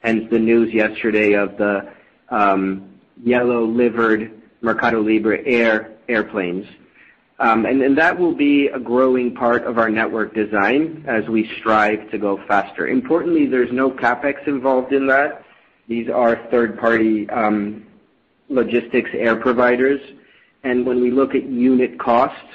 [0.00, 1.92] hence the news yesterday of the
[2.30, 2.89] um,
[3.24, 6.66] yellow-liveried MercadoLibre Air airplanes.
[7.38, 12.10] And and that will be a growing part of our network design as we strive
[12.10, 12.88] to go faster.
[12.88, 15.44] Importantly, there's no CapEx involved in that.
[15.88, 17.28] These are third-party
[18.48, 20.00] logistics air providers.
[20.64, 22.54] And when we look at unit costs,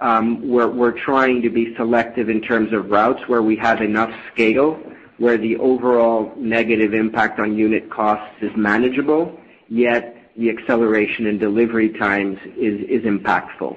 [0.00, 4.10] um we're we're trying to be selective in terms of routes where we have enough
[4.32, 4.78] scale,
[5.18, 9.39] where the overall negative impact on unit costs is manageable,
[9.70, 13.76] yet the acceleration in delivery times is impactful.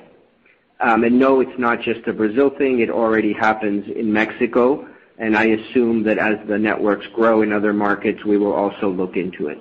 [0.81, 2.79] Um, and no, it's not just a Brazil thing.
[2.79, 4.85] It already happens in Mexico,
[5.17, 9.15] and I assume that as the networks grow in other markets, we will also look
[9.15, 9.59] into it.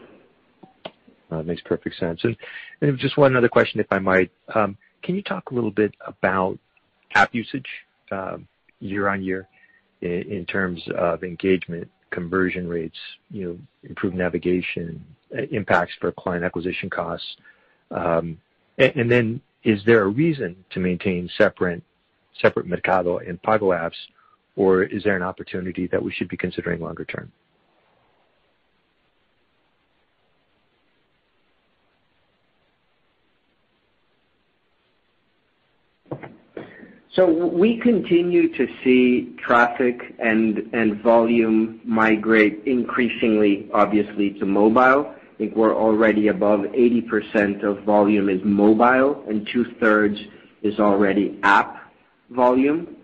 [1.30, 2.24] Uh, that makes perfect sense.
[2.80, 4.30] And just one other question, if I might.
[4.54, 6.58] Um, can you talk a little bit about
[7.14, 7.68] app usage
[8.10, 8.48] um,
[8.80, 9.46] year-on-year
[10.00, 12.98] in terms of engagement, conversion rates,
[13.30, 13.58] you know,
[13.88, 15.04] improved navigation,
[15.50, 17.36] impacts for client acquisition costs?
[17.90, 18.38] Um
[18.78, 21.82] and then is there a reason to maintain separate
[22.40, 24.00] separate Mercado and Pago apps,
[24.56, 27.30] or is there an opportunity that we should be considering longer term?
[37.14, 45.14] So we continue to see traffic and volume migrate increasingly, obviously, to mobile.
[45.14, 50.18] I think we're already above 80% of volume is mobile, and two-thirds
[50.62, 51.92] is already app
[52.30, 52.96] volume.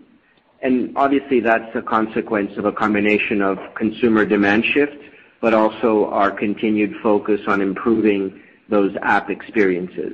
[0.63, 4.97] And obviously, that's a consequence of a combination of consumer demand shift,
[5.39, 10.13] but also our continued focus on improving those app experiences.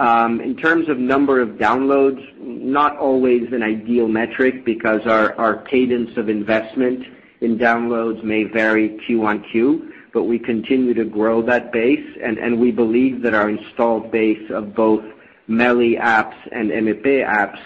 [0.00, 6.16] Um, in terms of number of downloads, not always an ideal metric because our cadence
[6.16, 7.04] of investment
[7.42, 12.58] in downloads may vary Q on Q, but we continue to grow that base, and
[12.58, 15.04] we believe that our installed base of both
[15.48, 17.58] MELI apps and MePay apps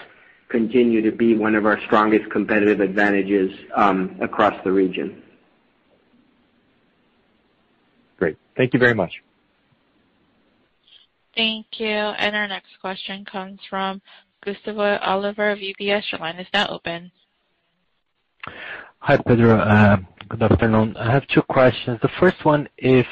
[0.49, 5.23] continue to be one of our strongest competitive advantages um, across the region.
[8.17, 8.35] Great.
[8.57, 9.21] Thank you very much.
[11.35, 11.87] Thank you.
[11.87, 14.01] And our next question comes from
[14.43, 16.11] Gustavo Oliveira of UBS.
[16.11, 17.11] Your line is now open.
[18.99, 19.57] Hi, Pedro.
[19.59, 19.97] Uh,
[20.29, 20.95] good afternoon.
[20.97, 21.99] I have two questions.
[22.01, 23.05] The first one is,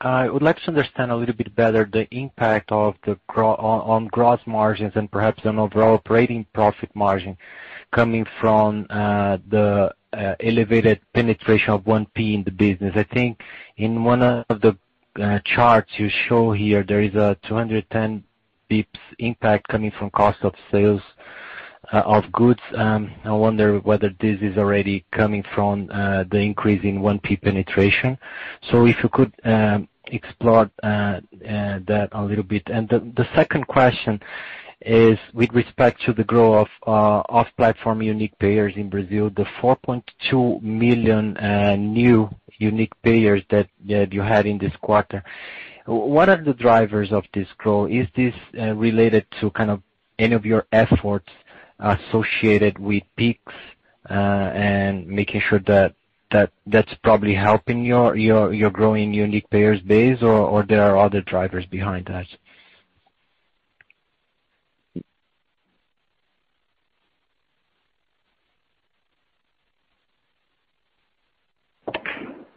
[0.00, 4.06] I would like to understand a little bit better the impact of the gr on
[4.08, 7.36] gross margins and perhaps on overall operating profit margin
[7.92, 12.92] coming from uh, the uh, elevated penetration of 1P in the business.
[12.96, 13.40] I think
[13.76, 14.76] in one of the
[15.20, 18.22] Uh, charts you show here, there is a 210
[18.68, 21.00] basis points impact coming from cost of sales
[21.92, 22.60] uh, of goods.
[22.74, 28.18] Um, I wonder whether this is already coming from uh, the increase in 1P penetration.
[28.70, 32.62] So if you could um, explore that a little bit.
[32.66, 34.20] And the second question
[34.82, 40.62] is with respect to the growth of uh, off-platform unique payers in Brazil, the 4.2
[40.62, 45.22] million uh, new unique payers that you had in this quarter.
[45.86, 47.90] What are the drivers of this growth?
[47.90, 49.82] Is this uh, related to kind of
[50.18, 51.30] any of your efforts
[51.78, 53.40] associated with Pix
[54.08, 55.94] and making sure that
[56.32, 61.20] that, that's probably helping your your growing unique payers base, or, or there are other
[61.20, 62.26] drivers behind that?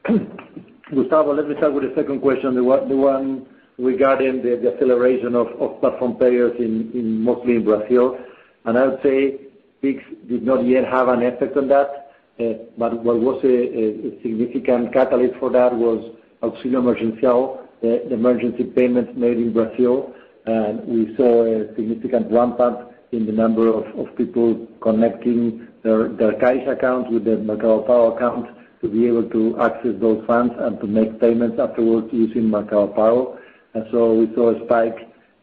[0.94, 3.46] Gustavo, let me start with the second question, the one
[3.78, 5.48] regarding the acceleration of
[5.80, 8.18] platform payers mostly in Brazil.
[8.66, 9.40] And I would say
[9.82, 12.12] Pix did not yet have an effect on that.
[12.40, 19.12] Eh, but what was a significant catalyst for that was Auxílio Emergencial, the emergency payments
[19.16, 20.14] made in Brazil.
[20.46, 27.10] And we saw a significant ramp-up in the number of people connecting their Caixa accounts
[27.12, 31.20] with their Mercado Pago account to be able to access those funds and to make
[31.20, 33.40] payments afterwards using Mercado Pago.
[33.76, 34.98] We saw a spike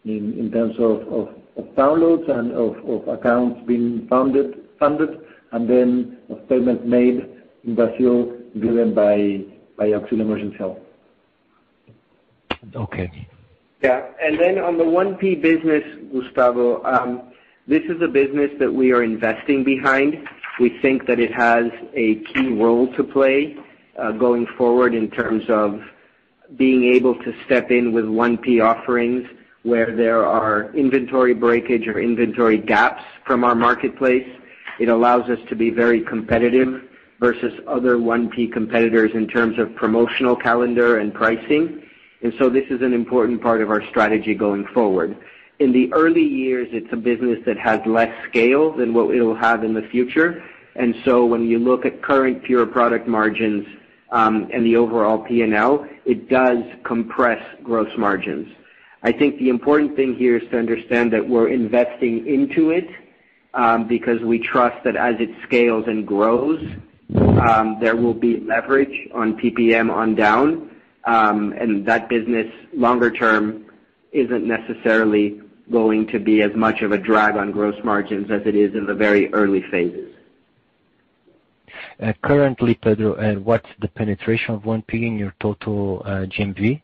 [0.05, 1.29] in in terms of
[1.77, 5.21] downloads and of accounts being founded, funded,
[5.53, 7.29] and then of payments made
[7.65, 9.45] in Brazil driven by
[9.79, 10.81] Auxílio Emergencial.
[12.75, 13.29] Okay.
[13.83, 14.07] Yeah.
[14.21, 15.83] And then on the 1P business,
[16.13, 17.33] Gustavo, um,
[17.69, 20.27] this is a business that we are investing behind.
[20.59, 23.57] We think that it has a key role to play,
[23.99, 25.81] uh, going forward in terms of
[26.57, 29.27] being able to step in with 1P offerings
[29.65, 34.29] where there are inventory breakage or inventory gaps from our marketplace.
[34.79, 36.85] It allows us to be very competitive
[37.19, 41.83] versus other 1P competitors in terms of promotional calendar and pricing.
[42.23, 45.17] And so this is an important part of our strategy going forward.
[45.59, 49.65] In the early years, it's a business that has less scale than what it'll have
[49.65, 50.45] in the future.
[50.75, 53.67] And so when you look at current pure product margins,
[54.13, 58.49] um, and the overall P&L, it does compress gross margins.
[59.03, 62.89] I think the important thing here is to understand that we're investing into it,
[63.55, 66.63] um, because we trust that as it scales and grows,
[67.17, 70.71] um, there will be leverage on PPM on down.
[71.07, 73.65] And that business, longer term,
[74.13, 75.41] isn't necessarily
[75.71, 78.87] going to be as much of a drag on gross margins as it is in
[78.87, 80.13] the very early phases.
[82.01, 86.83] Uh, currently, Pedro, uh, what's the penetration of 1P in your total uh, GMV?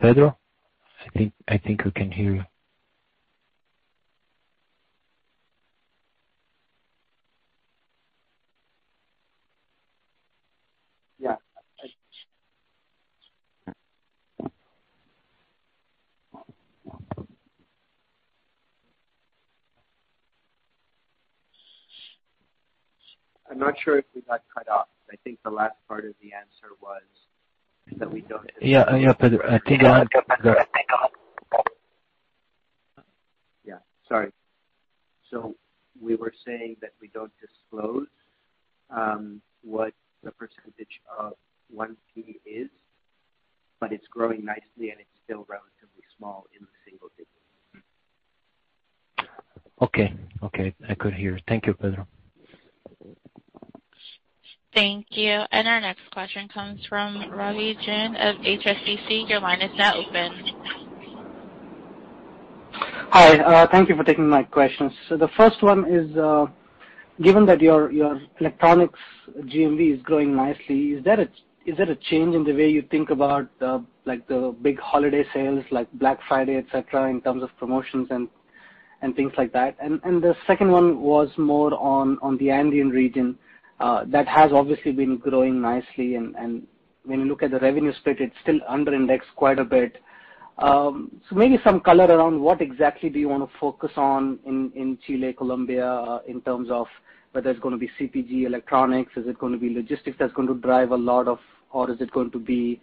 [0.00, 0.38] Pedro?
[1.06, 2.44] I think I think we can hear you.
[11.18, 11.36] Yeah.
[23.50, 24.88] I'm not sure if we got cut off.
[25.12, 27.02] I think the last part of the answer was
[27.98, 28.42] that we don't.
[28.42, 29.40] Uh, yeah, Pedro.
[29.48, 30.68] I think I got.
[33.64, 33.78] Yeah.
[34.08, 34.32] Sorry.
[35.30, 35.54] So
[36.00, 38.08] we were saying that we don't disclose
[38.90, 41.34] um, what the percentage of
[41.74, 42.68] 1P is,
[43.80, 47.30] but it's growing nicely, and it's still relatively small in the single digits.
[49.82, 50.14] Okay.
[50.42, 50.74] Okay.
[50.88, 51.38] I could hear.
[51.48, 52.06] Thank you, Pedro.
[54.74, 55.42] Thank you.
[55.50, 59.28] And our next question comes from Ravi Jain of HSBC.
[59.28, 60.32] Your line is now open.
[63.10, 63.38] Hi.
[63.38, 64.92] Uh, thank you for taking my questions.
[65.08, 66.46] The first one is, uh,
[67.20, 67.90] given that your
[68.38, 68.98] electronics
[69.40, 71.20] GMV is growing nicely, is there
[71.90, 73.48] a change in the way you think about
[74.04, 78.28] like the big holiday sales like Black Friday, et cetera, in terms of promotions and
[79.02, 79.76] and things like that?
[79.78, 83.36] The second one was more on the Andean region.
[83.80, 86.66] That has obviously been growing nicely, and
[87.04, 89.96] when you look at the revenue split, it's still under indexed quite a bit.
[90.58, 94.98] Um so maybe some color around what exactly do you want to focus on in
[95.06, 96.86] Chile, Colombia, in terms of
[97.32, 100.48] whether it's going to be CPG, electronics, is it going to be logistics that's going
[100.48, 101.38] to drive a lot of,
[101.72, 102.80] or is it going to be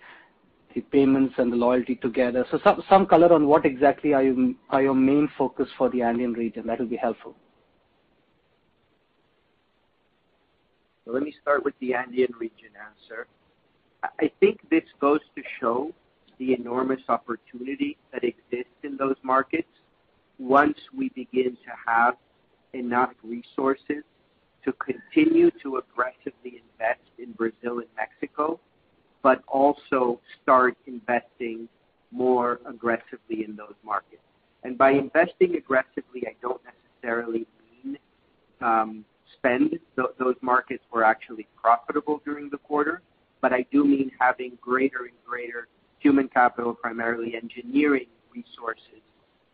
[0.73, 2.45] the payments and the loyalty together?
[2.49, 6.33] So some color on what exactly are you are your main focus for the Andean
[6.33, 6.65] region.
[6.65, 7.35] That'll be helpful.
[11.09, 13.27] Let me start with the Andean region answer.
[14.19, 15.93] I think this goes to show
[16.37, 19.69] the enormous opportunity that exists in those markets
[20.37, 22.15] once we begin to have
[22.73, 24.03] enough resources
[24.65, 28.59] to continue to aggressively invest in Brazil and Mexico,
[29.23, 31.69] but also start investing
[32.11, 34.21] more aggressively in those markets.
[34.63, 37.47] And by investing aggressively, I don't necessarily
[37.83, 37.97] mean
[38.61, 39.05] um,
[39.37, 39.79] spend.
[39.95, 43.01] Those markets were actually profitable during the quarter.
[43.41, 45.67] But I do mean having greater and greater
[45.99, 49.01] human capital, primarily engineering resources,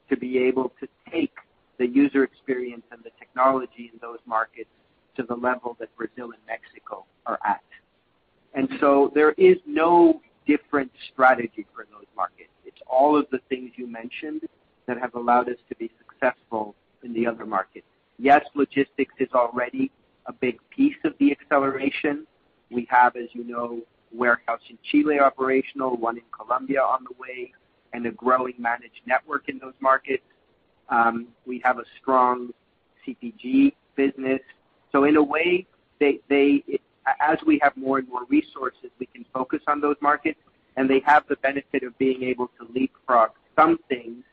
[0.09, 1.33] to be able to take
[1.79, 4.69] the user experience and the technology in those markets
[5.17, 7.61] to the level that Brazil and Mexico are at.
[8.53, 12.49] And so there is no different strategy for those markets.
[12.65, 14.41] It's all of the things you mentioned
[14.87, 17.62] that have allowed us to be successful in the other markets.
[18.75, 19.91] Logistics is already
[20.25, 22.25] a big piece of the acceleration.
[22.71, 27.51] We have, as you know, warehouse in Chile operational, one in Colombia on the way,
[27.93, 30.23] and a growing managed network in those markets.
[30.89, 32.51] Um, we have a strong
[33.05, 34.41] CPG business.
[34.91, 35.65] So in a way,
[35.99, 36.63] they they
[37.21, 40.39] as we have more and more resources, we can focus on those markets,
[40.77, 44.23] and they have the benefit of being able to leapfrog some things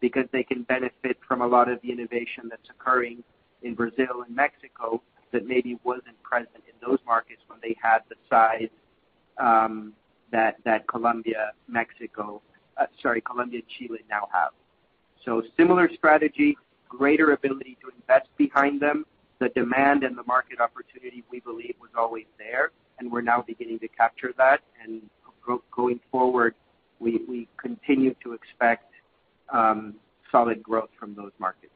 [0.00, 3.24] because they can benefit from a lot of the innovation that's occurring
[3.62, 5.02] in Brazil and Mexico
[5.32, 8.68] that maybe wasn't present in those markets when they had the size
[9.38, 9.92] um,
[10.32, 12.42] that that Colombia Mexico,
[12.76, 14.50] uh, sorry, Colombia and Chile now have.
[15.24, 16.56] So similar strategy,
[16.88, 19.04] greater ability to invest behind them.
[19.38, 23.78] The demand and the market opportunity, we believe, was always there, and we're now beginning
[23.80, 24.60] to capture that.
[24.82, 25.02] And
[25.70, 26.54] going forward,
[26.98, 28.92] we we continue to expect
[29.52, 29.94] um,
[30.30, 31.72] solid growth from those markets.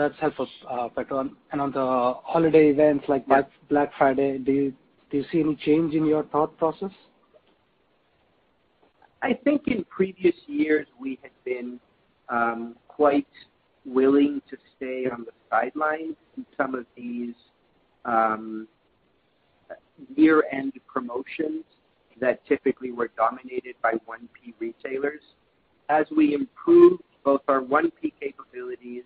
[0.00, 1.28] That's helpful, uh, Pedro.
[1.52, 3.26] On the holiday events like
[3.68, 4.72] Black Friday, do
[5.10, 6.90] you see any change in your thought process?
[9.20, 11.78] I think in previous years, we had been
[12.30, 13.26] um, quite
[13.84, 17.34] willing to stay on the sidelines in some of these
[18.06, 18.66] um,
[20.16, 21.62] year-end promotions
[22.22, 25.20] that typically were dominated by 1P retailers.
[25.90, 29.04] As we improved both our 1P capabilities,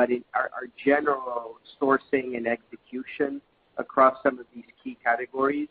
[0.00, 0.50] but in our
[0.82, 3.38] general sourcing and execution
[3.76, 5.68] across some of these key categories,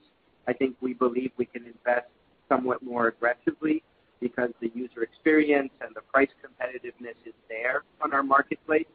[0.48, 2.06] I think we believe we can invest
[2.48, 3.82] somewhat more aggressively
[4.20, 8.86] because the user experience and the price competitiveness is there on our marketplace.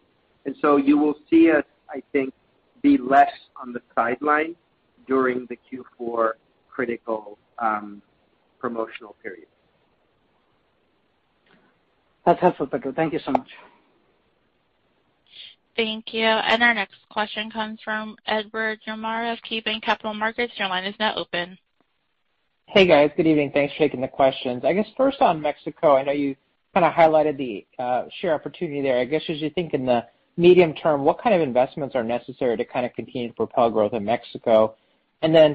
[0.47, 2.32] And so you will see us, I think,
[2.80, 4.55] be less on the sideline
[5.09, 6.35] during the Q4
[6.70, 8.03] critical um,
[8.61, 9.49] promotional period.
[12.24, 12.93] That's helpful, Pedro.
[12.93, 13.49] Thank you so much.
[15.77, 16.25] Thank you.
[16.25, 20.53] And our next question comes from Edward Yruma of KeyBanc Capital Markets.
[20.57, 21.59] Your line is now open.
[22.66, 23.11] Hey, guys.
[23.16, 23.51] Good evening.
[23.53, 24.64] Thanks for taking the questions.
[24.64, 26.37] I guess first on Mexico, I know you
[26.75, 27.66] kind of highlighted the
[28.20, 28.99] share opportunity there.
[28.99, 30.07] I guess as you think in the
[30.37, 33.95] medium term, what kind of investments are necessary to kind of continue to propel growth
[33.95, 34.77] in Mexico?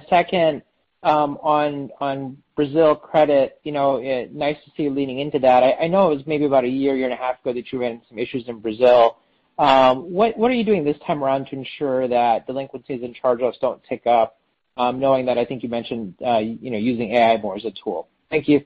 [0.09, 0.61] Second,
[1.03, 5.63] on Brazil credit, you know, uh nice to see you leaning into that.
[5.81, 7.79] I know it was maybe about a year year and a half ago that you
[7.79, 9.17] ran into some issues in Brazil.
[9.59, 13.57] Um, what what are you doing this time around to ensure that delinquencies and charge-offs
[13.59, 14.37] don't tick up,
[14.77, 17.71] um, knowing that I think you mentioned uh you know using AI more as a
[17.83, 18.07] tool?
[18.31, 18.61] Thank you.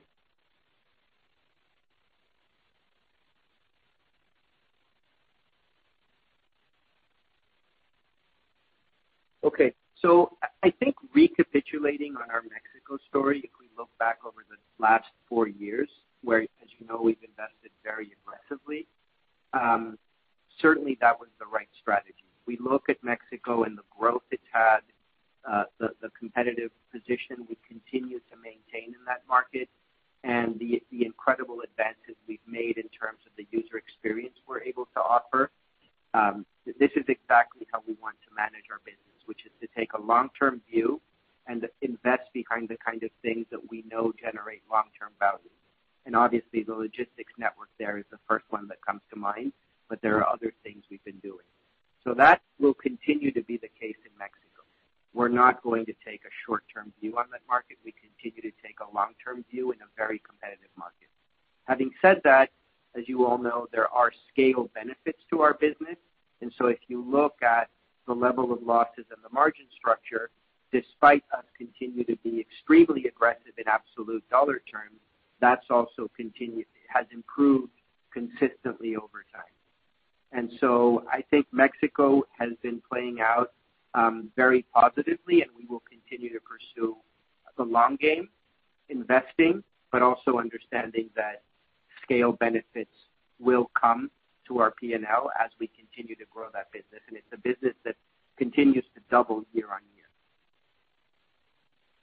[9.44, 9.74] Okay.
[10.00, 15.06] So I think recapitulating on our Mexico story, if we look back over the last
[15.28, 15.88] four years,
[16.22, 18.86] where, as you know, we've invested very aggressively,
[19.54, 19.98] um,
[20.60, 22.28] certainly that was the right strategy.
[22.46, 24.80] We look at Mexico and the growth it's had,
[25.50, 29.68] uh, the competitive position we continue to maintain in that market,
[30.22, 35.00] and the incredible advances we've made in terms of the user experience we're able to
[35.00, 35.50] offer.
[36.14, 39.92] Um, this is exactly how we want to manage our business, which is to take
[39.92, 41.00] a long-term view
[41.46, 45.52] and invest behind the kind of things that we know generate long-term value.
[46.06, 49.52] And obviously, the logistics network there is the first one that comes to mind,
[49.88, 51.46] but there are other things we've been doing.
[52.04, 54.62] So that will continue to be the case in Mexico.
[55.14, 57.78] We're not going to take a short-term view on that market.
[57.84, 61.08] We continue to take a long-term view in a very competitive market.
[61.64, 62.50] Having said that,
[62.96, 65.96] as you all know, there are scale benefits to our business.
[66.40, 67.70] And so if you look at
[68.06, 70.30] the level of losses and the margin structure,
[70.72, 74.98] despite us continue to be extremely aggressive in absolute dollar terms,
[75.40, 77.72] that's also continued, has improved
[78.12, 79.53] consistently over time.
[80.36, 83.52] I think Mexico has been playing out
[83.94, 86.96] um, very positively, and we will continue to pursue
[87.56, 88.28] the long game,
[88.88, 89.62] investing,
[89.92, 91.42] but also understanding that
[92.02, 92.90] scale benefits
[93.38, 94.10] will come
[94.48, 97.00] to our P&L as we continue to grow that business.
[97.08, 97.94] And it's a business that
[98.36, 100.04] continues to double year-on-year.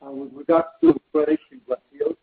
[0.04, 2.18] Uh, with regards to credit in Brazil,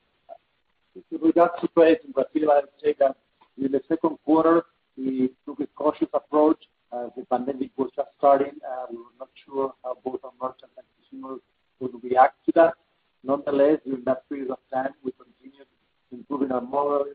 [2.51, 3.17] I would say that
[3.63, 4.65] in the second quarter,
[4.99, 6.59] we took a cautious approach.
[6.91, 8.55] As the pandemic was just starting.
[8.91, 11.41] We were not sure how both our merchants and consumers
[11.81, 12.75] would react to that.
[13.23, 15.67] Nonetheless, during that period of time, we continued
[16.11, 17.15] improving our models,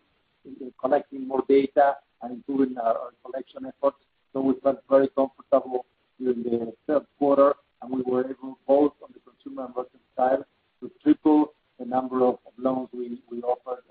[0.80, 3.98] collecting more data, and improving our collection efforts.
[4.32, 5.86] So we felt very comfortable
[6.20, 10.46] during the third quarter, and we were able, both on the consumer and merchant side,
[10.82, 13.84] to triple the number of loans we offered.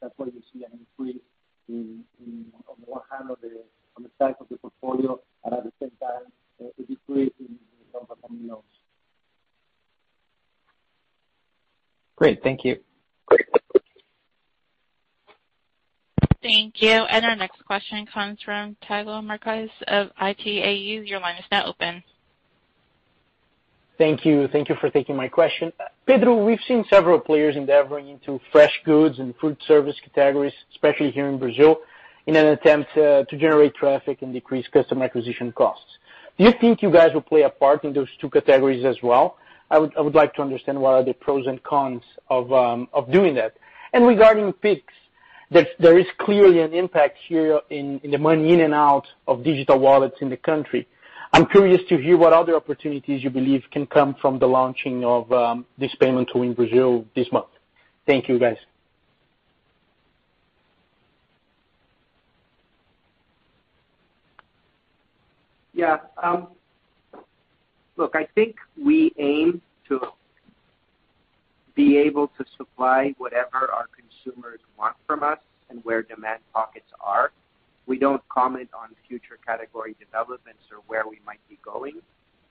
[0.00, 1.20] That's why you see an increase
[1.68, 2.04] on
[2.80, 6.82] the one hand, on the size of the portfolio, and at the same time, a
[6.82, 7.58] decrease in
[7.92, 8.62] non-performing loans.
[12.16, 12.42] Great.
[12.42, 12.76] Thank you.
[16.42, 16.90] Thank you.
[16.90, 21.08] And our next question comes from Thiago Macruz of Itaú.
[21.08, 22.02] Your line is now open.
[23.98, 24.46] Thank you.
[24.48, 25.72] Thank you for taking my question.
[26.06, 31.26] Pedro, we've seen several players endeavoring into fresh goods and food service categories, especially here
[31.26, 31.78] in Brazil,
[32.26, 35.98] in an attempt uh, to generate traffic and decrease customer acquisition costs.
[36.38, 39.36] Do you think you guys will play a part in those two categories as well?
[39.70, 43.54] I would like to understand what are the pros and cons of um, doing that.
[43.92, 44.82] And regarding Pix,
[45.50, 50.16] there is clearly an impact here in the money in and out of digital wallets
[50.20, 50.86] in the country.
[51.32, 55.30] I'm curious to hear what other opportunities you believe can come from the launching of
[55.30, 57.48] um, this payment tool in Brazil this month.
[58.06, 58.56] Thank you, guys.
[65.74, 65.98] Yeah.
[66.20, 66.48] Um,
[67.96, 70.00] look, I think we aim to
[71.76, 75.38] be able to supply whatever our consumers want from us
[75.70, 77.30] and where demand pockets are.
[77.88, 82.02] We don't comment on future category developments or where we might be going,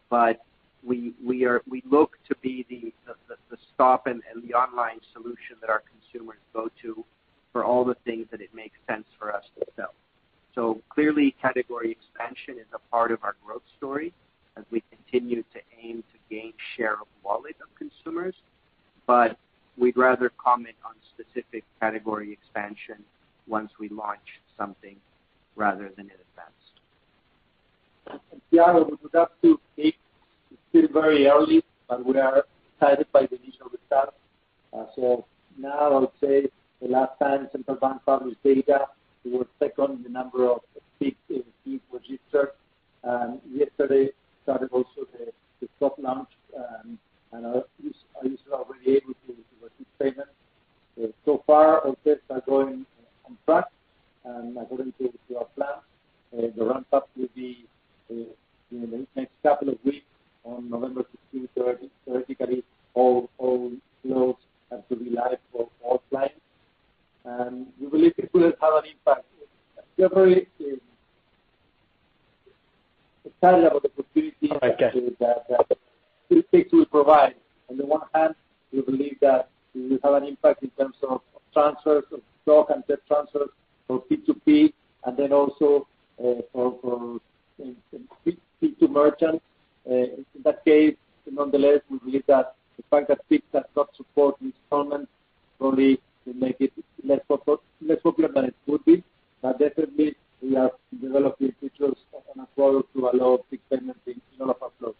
[0.09, 0.41] but
[0.83, 2.91] we we are we look to be the
[3.73, 7.05] stop and the online solution that our consumers go to
[7.53, 9.93] for all the things that it makes sense for us to sell.
[10.55, 14.13] So clearly, category expansion is a part of our growth story
[14.57, 18.33] as we continue to aim to gain share of wallet of consumers.
[19.05, 19.38] But
[19.77, 23.03] we'd rather comment on specific category expansion
[23.47, 24.95] once we launch something
[25.58, 28.22] rather than in advance.
[28.51, 29.97] Thiago, with regards to Pix,
[30.51, 34.16] it's still very early, but we are excited by the initial results.
[34.72, 35.26] Uh, so,
[35.58, 36.49] now I would say
[36.82, 38.88] the last time Central Bank published data,
[39.26, 40.62] we were second in the number of
[40.99, 41.18] Pix
[41.91, 42.51] registered.
[43.03, 44.10] And yesterday
[44.43, 46.99] started also the the soft launch, um,
[47.32, 50.32] and our users are already able to receive payments.
[51.26, 52.86] So far, our tests are going
[53.26, 53.66] on track
[54.57, 55.67] according to our plan.
[56.34, 57.65] Uh, the ramp-up will be
[58.11, 58.13] uh,
[58.71, 60.05] in the next couple of weeks.
[60.43, 61.03] On November
[61.34, 61.49] 16th,
[62.05, 62.63] theoretically,
[62.93, 64.36] all flows
[64.71, 66.39] have to be live for all clients.
[67.25, 69.25] And we believe it will have an impact.
[69.97, 70.75] We are very uh,
[73.25, 74.47] excited about the opportunity
[75.19, 75.78] that
[76.51, 77.36] Pix will provide.
[77.69, 78.36] On the one hand,
[78.71, 81.21] we believe that it will have an impact in terms of
[81.53, 83.49] transfers of stock and tech transfers
[83.88, 84.73] for P2P,
[85.05, 85.88] and then also
[86.19, 87.19] uh, for
[87.63, 87.97] uh,
[88.61, 89.43] P2 merchants.
[89.89, 90.95] Uh, in that case,
[91.31, 95.09] nonetheless, we believe that the fact that Pix does not support installments
[95.57, 96.73] probably will make it
[97.03, 97.59] less popular
[98.33, 99.03] than it could be.
[99.41, 100.71] But definitely, we are
[101.01, 104.95] developing features on our product to allow Pix payments in all of our flows.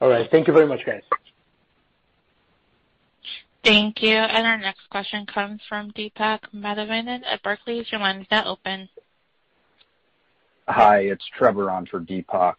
[0.00, 0.30] All right.
[0.30, 1.02] Thank you very much, guys.
[3.66, 4.14] Thank you.
[4.14, 7.90] And our next question comes from Deepak Mathivanan at Barclays.
[7.90, 8.88] Your line is now open.
[10.68, 12.54] Hi, it's Trevor on for Deepak.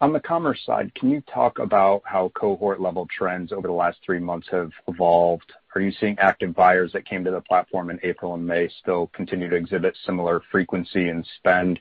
[0.00, 4.20] On the commerce side, can you talk about how cohort-level trends over the last three
[4.20, 5.52] months have evolved?
[5.74, 9.08] Are you seeing active buyers that came to the platform in April and May still
[9.08, 11.78] continue to exhibit similar frequency and spend?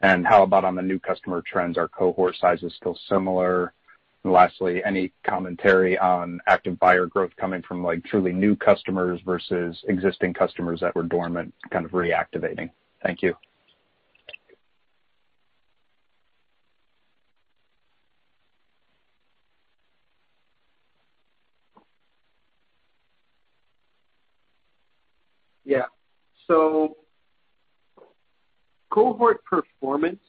[0.00, 1.78] And how about on the new customer trends?
[1.78, 3.72] Are cohort sizes still similar?
[4.26, 10.32] Lastly, any commentary on active buyer growth coming from like truly new customers versus existing
[10.32, 12.70] customers that were dormant kind of reactivating?
[13.02, 13.34] Thank you.
[25.66, 25.84] Yeah.
[26.46, 26.96] So
[28.90, 30.20] cohort performance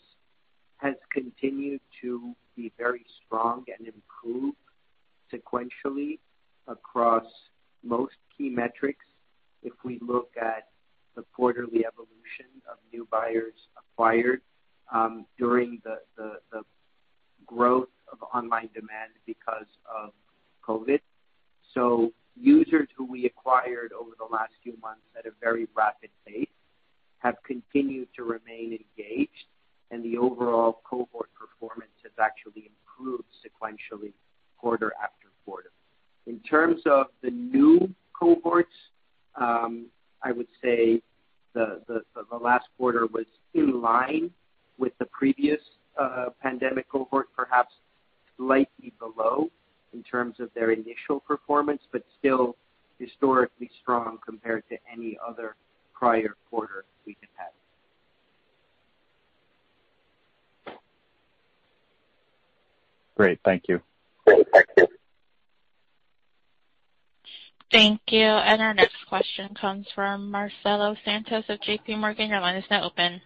[0.77, 4.55] has continued to be very strong and improve
[5.33, 6.19] sequentially
[6.67, 7.25] across
[7.83, 9.05] most key metrics.
[9.63, 10.67] If we look at
[11.15, 14.41] the quarterly evolution of new buyers acquired
[14.93, 16.61] um, during the the
[17.45, 20.11] growth of online demand because of
[20.67, 20.99] COVID.
[21.73, 26.47] So users who we acquired over the last few months at a very rapid pace
[27.19, 29.45] have continued to remain engaged,
[29.91, 34.13] and the overall cohort performance has actually improved sequentially
[34.57, 35.71] quarter after quarter.
[36.27, 38.73] In terms of the new cohorts,
[39.39, 39.87] um,
[40.23, 41.01] I would say
[41.53, 44.31] the last quarter was in line
[44.77, 45.59] with the previous
[45.99, 47.73] uh, pandemic cohort, perhaps
[48.37, 49.49] slightly below
[49.93, 52.57] in terms of their initial performance, but still
[52.99, 55.55] historically strong compared to any other
[55.93, 57.64] prior quarter we have had.
[63.15, 63.39] Great.
[63.45, 63.81] Thank you.
[64.25, 64.47] Thank
[64.77, 64.87] you.
[67.71, 72.29] Thank And our next question comes from Marcelo Santos of JPMorgan.
[72.29, 73.21] Your line is now open.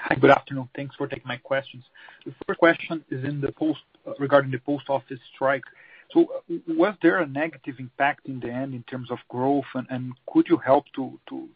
[0.00, 0.68] Hi, good afternoon.
[0.76, 1.82] Thanks for taking my questions.
[2.24, 5.64] The first question is in the post uh regarding the post office strike.
[6.12, 9.66] So, was there a negative impact in the end in terms of growth?
[9.74, 11.48] And could you help to to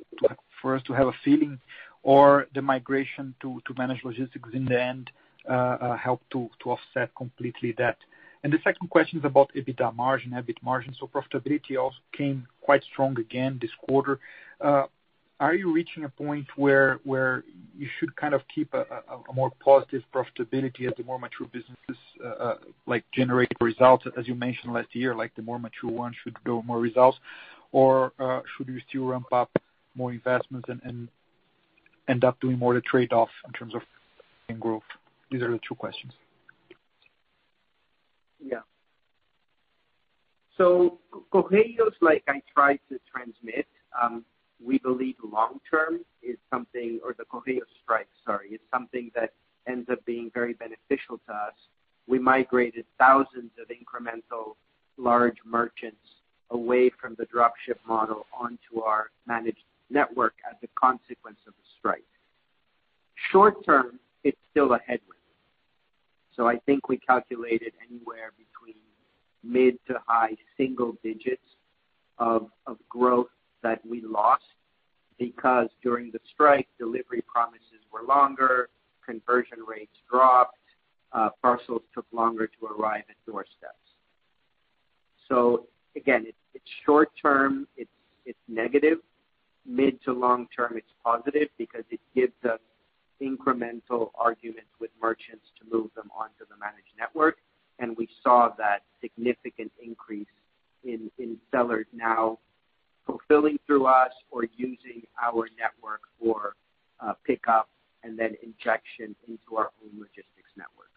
[0.60, 1.60] for us to have a feeling,
[2.02, 5.10] or the migration to managed logistics in the end
[5.49, 7.99] help to offset completely that?
[8.45, 10.95] And the second question is about EBITDA margin, EBIT margin.
[10.99, 14.18] So profitability also came quite strong again this quarter.
[15.40, 17.43] Are you reaching a point where where
[17.76, 18.84] you should kind of keep a
[19.34, 22.55] more positive profitability as the more mature businesses uh
[22.86, 26.62] like generate results, as you mentioned last year, like the more mature ones should do
[26.64, 27.18] more results?
[27.72, 29.51] Or uh should you still ramp up
[29.97, 31.09] more investments and
[32.09, 33.82] end up doing more the trade-off in terms of
[34.61, 34.82] growth?
[35.32, 36.12] These are the two questions.
[38.38, 38.60] Yeah.
[41.32, 43.66] Correios, like I tried to transmit,
[44.00, 44.24] um,
[44.64, 49.32] we believe long-term is something, or the Correios strike, sorry, is something that
[49.66, 51.54] ends up being very beneficial to us.
[52.06, 54.56] We migrated thousands of incremental
[54.98, 55.96] large merchants
[56.50, 61.64] away from the drop ship model onto our managed network as a consequence of the
[61.78, 62.04] strike.
[63.30, 65.21] Short-term, it's still a headwind.
[66.48, 68.80] I think we calculated anywhere between
[69.44, 71.42] mid to high single digits
[72.18, 73.28] of of growth
[73.62, 74.42] that we lost
[75.18, 78.68] because during the strike, delivery promises were longer,
[79.06, 80.58] conversion rates dropped,
[81.12, 83.76] uh, parcels took longer to arrive at doorsteps.
[85.28, 85.66] So
[85.96, 87.90] again, it's short-term, it's
[88.24, 88.98] it's negative.
[89.64, 92.58] Mid to long-term, it's positive because it gives us
[93.22, 97.36] incremental arguments with merchants to move them onto the managed network.
[97.78, 100.26] And we saw that significant increase
[100.84, 101.10] in
[101.50, 102.38] sellers now
[103.06, 106.54] fulfilling through us or using our network for
[107.00, 107.68] uh, pickup
[108.04, 110.88] and then injection into our own logistics network.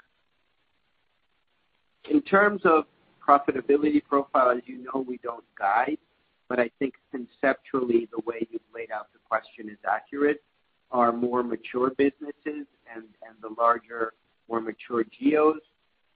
[2.09, 2.85] In terms of
[3.27, 5.97] profitability profile, as you know, we don't guide,
[6.47, 10.43] but I think conceptually, the way you've laid out the question is accurate.
[10.95, 12.65] Our more mature businesses
[12.95, 13.03] and
[13.41, 14.13] the larger,
[14.47, 15.59] more mature geos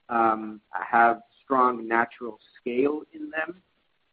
[0.08, 3.60] um, have strong natural scale in them,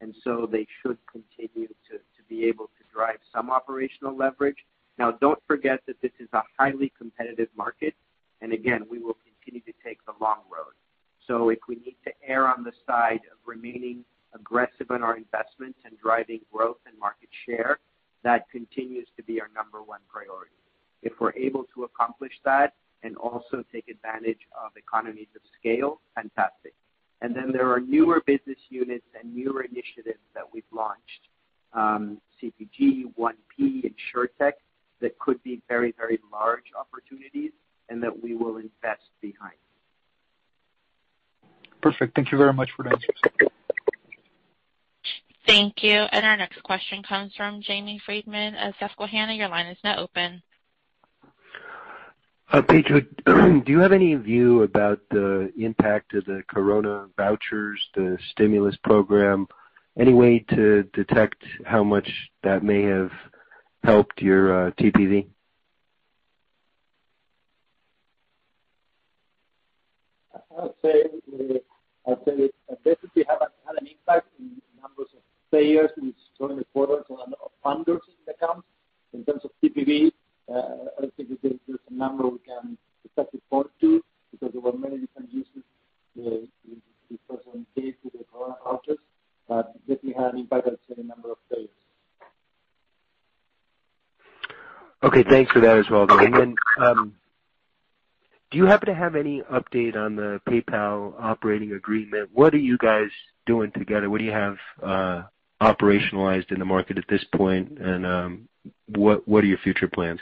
[0.01, 4.57] and so they should continue to be able to drive some operational leverage.
[4.99, 7.93] Now, don't forget that this is a highly competitive market,
[8.41, 10.74] and again, we will continue to take the long road.
[11.28, 14.03] So if we need to err on the side of remaining
[14.36, 17.80] aggressive in our investments and driving growth and market share,
[18.24, 20.51] that continues to be our number one priority.
[21.03, 26.74] If we're able to accomplish that and also take advantage of economies of scale, fantastic.
[27.22, 31.30] And then there are newer business units and newer initiatives that we've launched,
[31.74, 34.53] um, CPG, 1P, Insurtech,
[35.01, 37.51] that could be very very large opportunities
[37.89, 39.55] and that we will invest behind.
[41.82, 42.15] Perfect.
[42.15, 43.51] Thank you very much for the answers.
[45.47, 45.93] Thank you.
[46.11, 49.33] And our next question comes from Jamie Friedman of Susquehanna.
[49.33, 50.43] Your line is now open.
[52.51, 58.17] Uh, Pedro, do you have any view about the impact of the Corona vouchers, the
[58.31, 59.47] stimulus program?
[59.97, 62.09] Any way to detect how much
[62.43, 63.11] that may have
[63.83, 65.27] helped your uh, TPV?
[70.59, 71.63] I'd say it
[72.83, 73.25] definitely
[75.57, 77.33] players with strong importance and
[77.65, 78.63] funders in the.
[79.13, 80.11] In terms of TPV,
[80.49, 84.77] uh, I don't think there's a number we can exactly point to because there were
[84.77, 85.63] many different uses
[86.19, 86.45] uh,
[87.09, 88.97] this person gave to the Corona vouchers,
[89.47, 91.69] but definitely had an impact on certain number of players.
[95.03, 96.05] Okay, thanks for that as well.
[96.79, 97.15] Um,
[98.51, 102.29] do you happen to have any update on the PayPal operating agreement?
[102.33, 103.09] What are you guys
[103.45, 104.09] doing together?
[104.09, 105.23] What do you have uh,
[105.61, 108.47] operationalized in the market at this point, and um,
[108.95, 110.19] what are your future plans?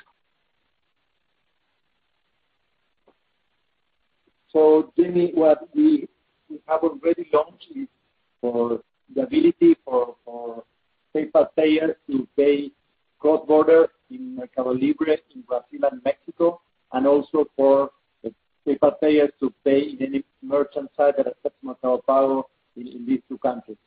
[4.97, 6.07] Jamie, what we
[6.67, 7.87] have already launched is
[8.39, 8.79] for
[9.13, 10.15] the ability for
[11.13, 12.71] PayPal payers to pay
[13.19, 16.61] cross-border in Mercado Libre in Brazil and Mexico,
[16.93, 17.91] and also for
[18.65, 23.37] PayPal payers to pay in any merchant site that accepts Mercado Pago in these two
[23.39, 23.77] countries.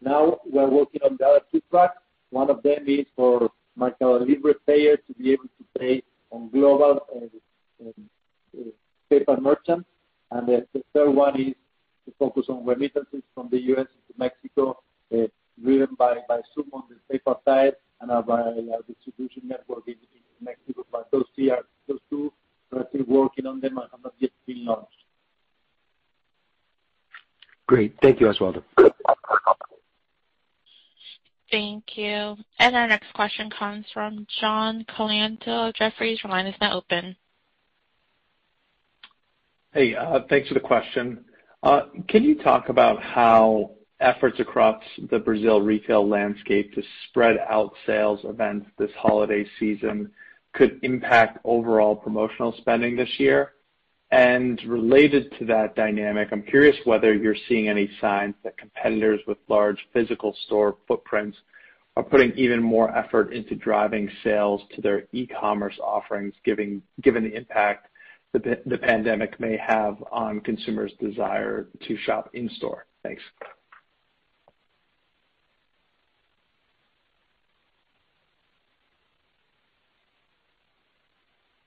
[0.00, 1.98] Now we're working on the other two tracks.
[2.30, 7.00] One of them is for Mercado Libre payers to be able to pay on global
[7.14, 8.10] uh, um,
[8.56, 8.70] uh,
[9.10, 9.88] PayPal merchants.
[10.30, 11.54] And the third one is
[12.06, 13.86] to focus on remittances from the U.S.
[14.08, 14.78] to Mexico,
[15.14, 15.26] uh,
[15.62, 19.96] driven by Xoom on the PayPal side and by our distribution network in
[20.40, 20.84] Mexico.
[20.90, 22.32] But those two,
[22.70, 24.90] we're still working on them and have not yet been launched.
[27.66, 27.96] Great.
[28.00, 28.62] Thank you, Osvaldo.
[31.50, 32.36] Thank you.
[32.58, 36.20] And our next question comes from John Colantuoni of Jefferies.
[36.22, 37.16] Your line is now open.
[39.72, 41.24] Hey, uh, thanks for the question.
[41.62, 47.72] Uh, can you talk about how efforts across the Brazil retail landscape to spread out
[47.86, 50.10] sales events this holiday season
[50.52, 53.52] could impact overall promotional spending this year?
[54.12, 59.38] And related to that dynamic, I'm curious whether you're seeing any signs that competitors with
[59.48, 61.36] large physical store footprints
[61.96, 67.88] are putting even more effort into driving sales to their e-commerce offerings, given the impact
[68.32, 72.84] the pandemic may have on consumers' desire to shop in-store.
[73.02, 73.22] Thanks.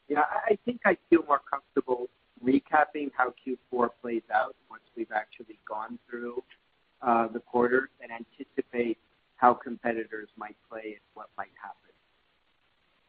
[0.08, 2.08] Yeah, I think I feel more comfortable
[2.46, 6.44] recapping how Q4 plays out once we've actually gone through
[7.02, 8.98] uh, the quarter and anticipate
[9.36, 11.90] how competitors might play and what might happen.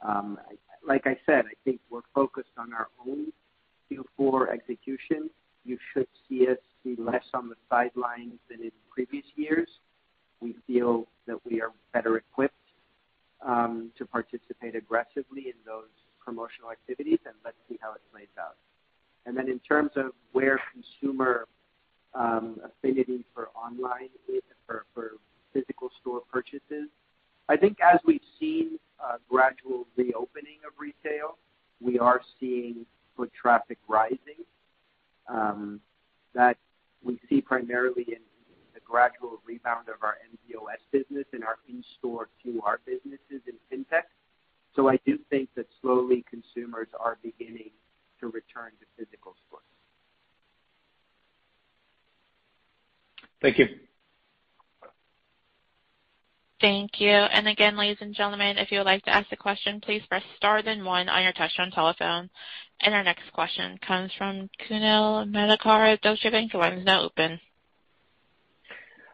[0.03, 0.39] Um,
[0.87, 3.33] like I said, I think we're focused on our own
[3.91, 5.29] Q4 execution.
[5.65, 9.69] You should see us be less on the sidelines than in previous years.
[10.41, 12.55] We feel that we are better equipped
[13.45, 15.91] um, to participate aggressively in those
[16.25, 18.57] promotional activities, and let's see how it plays out.
[19.27, 21.47] And then in terms of where consumer
[22.15, 24.85] um, affinity for online is for
[25.53, 26.89] physical store purchases,
[27.49, 31.37] I think as we've seen a gradual reopening of retail,
[31.81, 34.45] we are seeing foot traffic rising.
[35.29, 35.81] Um,
[36.35, 36.57] that
[37.03, 38.21] we see primarily in
[38.75, 44.05] the gradual rebound of our mPOS business and our in-store QR businesses in fintech.
[44.77, 47.71] So I do think that slowly consumers are beginning
[48.21, 49.65] to return to physical stores.
[53.43, 53.67] Thank you.
[56.61, 57.09] Thank you.
[57.09, 60.23] And again, ladies and gentlemen, if you would like to ask a question, please press
[60.37, 62.29] star then one on your touchtone telephone.
[62.83, 66.53] And our next question comes from Kunal Madhukar of Deutsche Bank.
[66.53, 67.41] Your line is now open.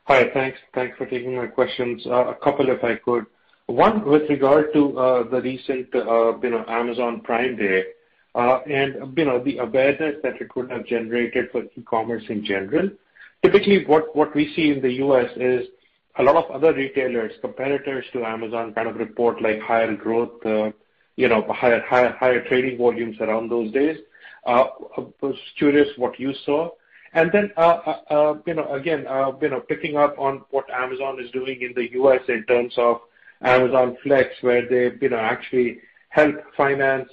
[0.07, 0.29] Hi.
[0.35, 2.05] Thanks Thanks for taking my questions.
[2.07, 3.27] Uh, a couple if I could.
[3.67, 7.85] One, with regard to uh, the recent uh, you know, Amazon Prime Day,
[8.37, 12.91] Uh, and you know, the awareness that it could have generated for e-commerce in general.
[13.43, 15.31] Typically, what what we see in the U.S.
[15.37, 15.67] is
[16.19, 20.71] a lot of other retailers, competitors to Amazon, kind of report like higher growth, uh,
[21.17, 23.99] you know, higher trading volumes around those days.
[24.47, 24.65] Uh,
[24.99, 26.71] I was curious what you saw.
[27.15, 27.51] And then,
[28.47, 29.07] you know, again,
[29.41, 32.21] you know, picking up on what Amazon is doing in the U.S.
[32.29, 33.01] in terms of
[33.41, 35.79] Amazon Flex, where they you know, actually
[36.11, 37.09] help finance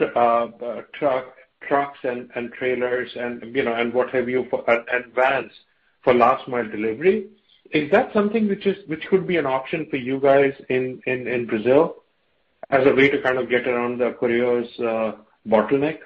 [0.00, 0.48] Uh,
[0.94, 5.52] trucks and trailers and you know and what have you, and vans
[6.02, 7.26] for last mile delivery.
[7.72, 11.96] Is that something which is which could be an option for you guys in Brazil
[12.70, 15.12] as a way to kind of get around the courier's uh,
[15.46, 15.98] bottleneck?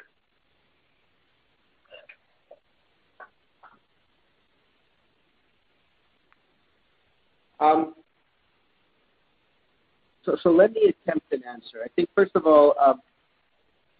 [7.61, 7.95] Um
[10.25, 11.83] so so let me attempt an answer.
[11.85, 12.95] I think first of all, uh,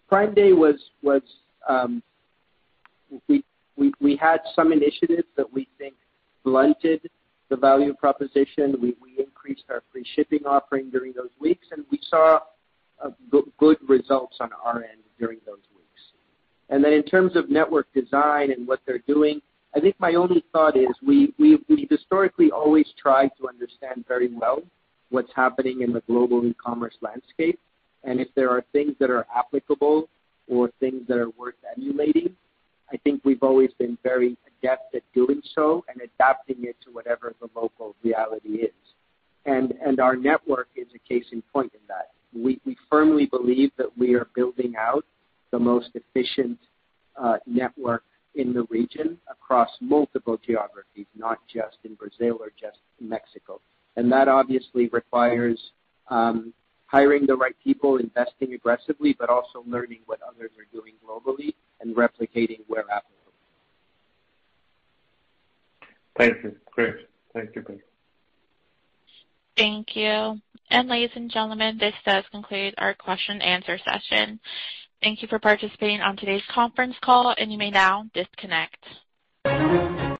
[0.07, 1.21] Prime Day, was was
[1.67, 2.01] um,
[3.27, 3.43] we
[3.75, 5.95] we we had some initiatives that we think
[6.43, 7.09] blunted
[7.49, 8.75] the value proposition.
[8.81, 12.39] We we increased our free shipping offering during those weeks, and we saw
[13.57, 16.01] good results on our end during those weeks.
[16.69, 19.41] And then in terms of network design and what they're doing,
[19.75, 24.33] I think my only thought is we we we've historically always tried to understand very
[24.33, 24.61] well
[25.09, 27.59] what's happening in the global e-commerce landscape.
[28.07, 30.09] And if there are things that are applicable
[30.47, 32.35] or things that are worth emulating,
[32.91, 37.35] I think we've always been very adept at doing so and adapting it to whatever
[37.41, 38.71] the local reality is.
[39.45, 42.11] And, and our network is a case in point in that.
[42.33, 45.05] We we firmly believe that we are building out
[45.51, 46.59] the most efficient
[47.15, 48.03] uh, network
[48.35, 53.59] in the region across multiple geographies, not just in Brazil or just Mexico.
[53.95, 55.59] And that obviously requires
[56.09, 56.53] um,
[56.87, 61.95] hiring the right people, investing aggressively, but also learning what others are doing globally and
[61.95, 63.33] replicating where applicable.
[66.17, 66.55] Thank you.
[66.71, 66.95] Great.
[67.33, 67.81] Thank you, Pedro.
[69.55, 70.39] Thank you.
[70.69, 74.39] And ladies and gentlemen, this does conclude our question and answer session.
[75.01, 78.83] Thank you for participating on today's conference call, and you may now disconnect.